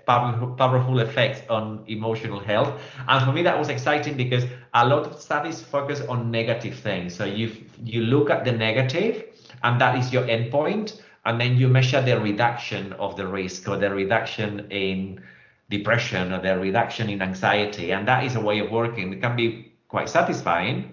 powerful 0.08 0.48
powerful 0.56 1.00
effects 1.00 1.42
on 1.50 1.84
emotional 1.88 2.40
health. 2.40 2.72
And 3.10 3.26
for 3.26 3.34
me, 3.34 3.44
that 3.44 3.60
was 3.60 3.70
exciting 3.70 4.16
because 4.16 4.46
a 4.74 4.88
lot 4.88 5.06
of 5.06 5.20
studies 5.20 5.62
focus 5.62 6.02
on 6.08 6.32
negative 6.32 6.76
things. 6.76 7.14
So 7.14 7.26
you 7.26 7.52
you 7.84 8.02
look 8.04 8.30
at 8.30 8.46
the 8.46 8.54
negative, 8.54 9.26
and 9.64 9.82
that 9.82 9.98
is 9.98 10.14
your 10.14 10.24
endpoint, 10.24 11.02
and 11.26 11.42
then 11.42 11.58
you 11.58 11.68
measure 11.68 12.02
the 12.02 12.20
reduction 12.20 12.94
of 12.94 13.18
the 13.18 13.28
risk 13.28 13.68
or 13.68 13.76
the 13.78 13.90
reduction 13.94 14.66
in 14.72 15.22
depression 15.70 16.32
or 16.32 16.40
the 16.40 16.58
reduction 16.58 17.10
in 17.10 17.22
anxiety, 17.22 17.92
and 17.92 18.08
that 18.08 18.24
is 18.24 18.36
a 18.36 18.42
way 18.42 18.60
of 18.60 18.72
working. 18.72 19.12
It 19.12 19.22
can 19.22 19.36
be 19.36 19.74
quite 19.90 20.08
satisfying 20.10 20.93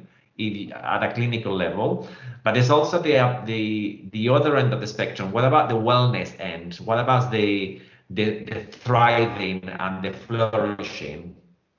at 0.73 1.03
a 1.03 1.13
clinical 1.13 1.55
level. 1.55 2.09
But 2.45 2.55
there's 2.55 2.71
also 2.71 3.01
the 3.01 3.15
the 3.45 4.05
the 4.13 4.29
other 4.29 4.57
end 4.57 4.73
of 4.73 4.81
the 4.81 4.87
spectrum. 4.87 5.33
What 5.33 5.45
about 5.45 5.69
the 5.69 5.77
wellness 5.77 6.39
end? 6.41 6.77
What 6.77 6.99
about 6.99 7.31
the 7.31 7.81
the, 8.11 8.45
the 8.45 8.61
thriving 8.65 9.69
and 9.69 10.03
the 10.03 10.13
flourishing. 10.13 11.37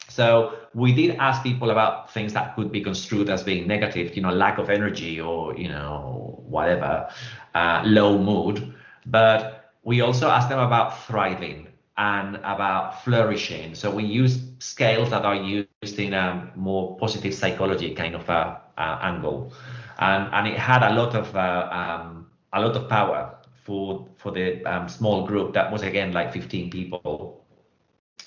So 0.07 0.57
we 0.73 0.93
did 0.93 1.17
ask 1.17 1.43
people 1.43 1.69
about 1.69 2.11
things 2.13 2.33
that 2.33 2.55
could 2.55 2.71
be 2.71 2.81
construed 2.81 3.29
as 3.29 3.43
being 3.43 3.67
negative, 3.67 4.15
you 4.15 4.21
know, 4.21 4.31
lack 4.31 4.57
of 4.57 4.69
energy 4.69 5.21
or, 5.21 5.55
you 5.57 5.67
know, 5.67 6.41
whatever, 6.47 7.09
uh, 7.53 7.83
low 7.85 8.17
mood. 8.17 8.73
But 9.05 9.73
we 9.83 10.01
also 10.01 10.29
asked 10.29 10.49
them 10.49 10.59
about 10.59 11.05
thriving 11.05 11.67
and 12.01 12.37
about 12.37 13.03
flourishing. 13.03 13.75
So 13.75 13.91
we 13.91 14.03
use 14.03 14.39
scales 14.57 15.11
that 15.11 15.23
are 15.23 15.35
used 15.35 15.99
in 15.99 16.13
a 16.13 16.51
more 16.55 16.97
positive 16.97 17.31
psychology 17.31 17.93
kind 17.93 18.15
of 18.15 18.27
a, 18.27 18.59
a 18.75 18.97
angle, 19.03 19.53
and 19.99 20.33
and 20.33 20.47
it 20.47 20.57
had 20.57 20.81
a 20.81 20.95
lot 20.95 21.13
of 21.13 21.35
uh, 21.35 21.69
um, 21.71 22.25
a 22.53 22.59
lot 22.59 22.75
of 22.75 22.89
power 22.89 23.37
for 23.63 24.07
for 24.17 24.31
the 24.31 24.65
um, 24.65 24.89
small 24.89 25.27
group 25.27 25.53
that 25.53 25.71
was 25.71 25.83
again 25.83 26.11
like 26.11 26.33
15 26.33 26.71
people. 26.71 27.45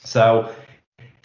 So 0.05 0.55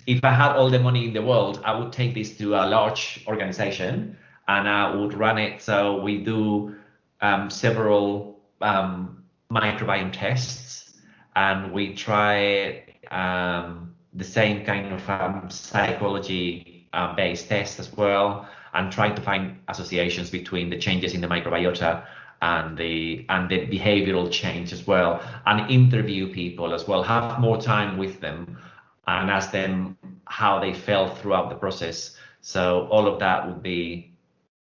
if 0.07 0.23
I 0.23 0.31
had 0.31 0.55
all 0.55 0.71
the 0.71 0.79
money 0.79 1.05
in 1.05 1.13
the 1.13 1.21
world, 1.21 1.61
I 1.63 1.77
would 1.77 1.93
take 1.93 2.15
this 2.15 2.35
to 2.39 2.55
a 2.55 2.65
large 2.65 3.23
organization 3.27 4.17
and 4.47 4.67
I 4.67 4.95
would 4.95 5.13
run 5.13 5.37
it. 5.37 5.61
So 5.61 6.01
we 6.01 6.23
do 6.23 6.75
um, 7.21 7.51
several 7.51 8.39
um, 8.61 9.23
microbiome 9.51 10.11
tests 10.11 10.88
and 11.39 11.71
we 11.71 11.93
try 11.93 12.83
um, 13.11 13.95
the 14.13 14.23
same 14.23 14.65
kind 14.65 14.93
of 14.93 15.09
um, 15.09 15.49
psychology 15.49 16.87
uh, 16.91 17.15
based 17.15 17.47
tests 17.47 17.79
as 17.79 17.89
well 17.95 18.47
and 18.73 18.91
trying 18.91 19.15
to 19.15 19.21
find 19.21 19.43
associations 19.69 20.29
between 20.29 20.69
the 20.69 20.77
changes 20.77 21.13
in 21.13 21.21
the 21.21 21.27
microbiota 21.27 21.91
and 22.41 22.77
the 22.77 23.25
and 23.29 23.49
the 23.49 23.59
behavioral 23.75 24.27
change 24.41 24.73
as 24.73 24.85
well 24.85 25.11
and 25.45 25.71
interview 25.71 26.23
people 26.41 26.73
as 26.73 26.87
well 26.87 27.03
have 27.03 27.39
more 27.39 27.59
time 27.61 27.97
with 27.97 28.19
them 28.19 28.57
and 29.07 29.29
ask 29.29 29.51
them 29.51 29.97
how 30.25 30.59
they 30.59 30.73
felt 30.73 31.17
throughout 31.17 31.49
the 31.49 31.55
process. 31.55 32.17
So 32.41 32.87
all 32.91 33.07
of 33.07 33.19
that 33.19 33.47
would 33.47 33.63
be 33.63 34.11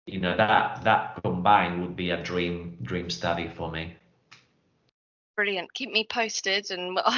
you 0.06 0.20
know 0.20 0.36
that 0.36 0.82
that 0.84 1.20
combined 1.24 1.80
would 1.82 1.96
be 1.96 2.10
a 2.10 2.22
dream 2.22 2.76
dream 2.82 3.08
study 3.10 3.48
for 3.48 3.70
me 3.70 3.96
brilliant 5.42 5.74
keep 5.74 5.90
me 5.90 6.06
posted 6.08 6.70
and 6.70 6.96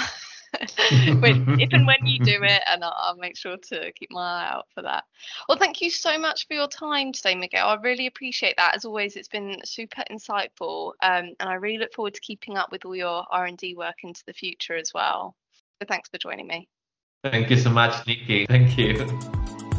when, 1.21 1.61
if 1.61 1.73
and 1.73 1.85
when 1.85 2.07
you 2.07 2.21
do 2.21 2.39
it, 2.45 2.63
and 2.69 2.85
I'll, 2.85 2.95
I'll, 2.97 3.17
make 3.17 3.37
sure 3.37 3.57
to 3.57 3.93
keep 3.93 4.13
my 4.13 4.21
eye 4.21 4.51
out 4.53 4.67
for 4.73 4.83
that. 4.83 5.03
Well, 5.49 5.59
thank 5.59 5.81
you 5.81 5.91
so 5.91 6.17
much 6.17 6.47
for 6.47 6.55
your 6.55 6.69
time 6.69 7.13
today, 7.13 7.35
Miguel. 7.35 7.69
I 7.69 7.75
really 7.75 8.07
appreciate 8.07 8.55
that. 8.57 8.77
As 8.77 8.85
always, 8.85 9.17
it's 9.17 9.27
been 9.27 9.59
super 9.65 10.05
insightful, 10.13 10.93
um, 11.03 11.35
and 11.41 11.49
I 11.49 11.55
really 11.55 11.79
look 11.79 11.93
forward 11.93 12.15
to 12.15 12.21
keeping 12.21 12.57
up 12.57 12.71
with 12.71 12.85
all 12.85 12.95
your 12.95 13.25
R 13.33 13.47
and 13.47 13.59
D 13.59 13.75
work 13.75 13.97
into 14.05 14.23
the 14.29 14.33
future 14.33 14.77
as 14.77 14.93
well. 14.95 15.35
So 15.83 15.87
thanks 15.89 16.09
for 16.09 16.19
joining 16.19 16.47
me. 16.47 16.69
Thank 17.25 17.51
you 17.51 17.57
so 17.57 17.71
much, 17.71 18.07
Nikki. 18.07 18.47
Thank 18.47 18.79
you. 18.79 19.74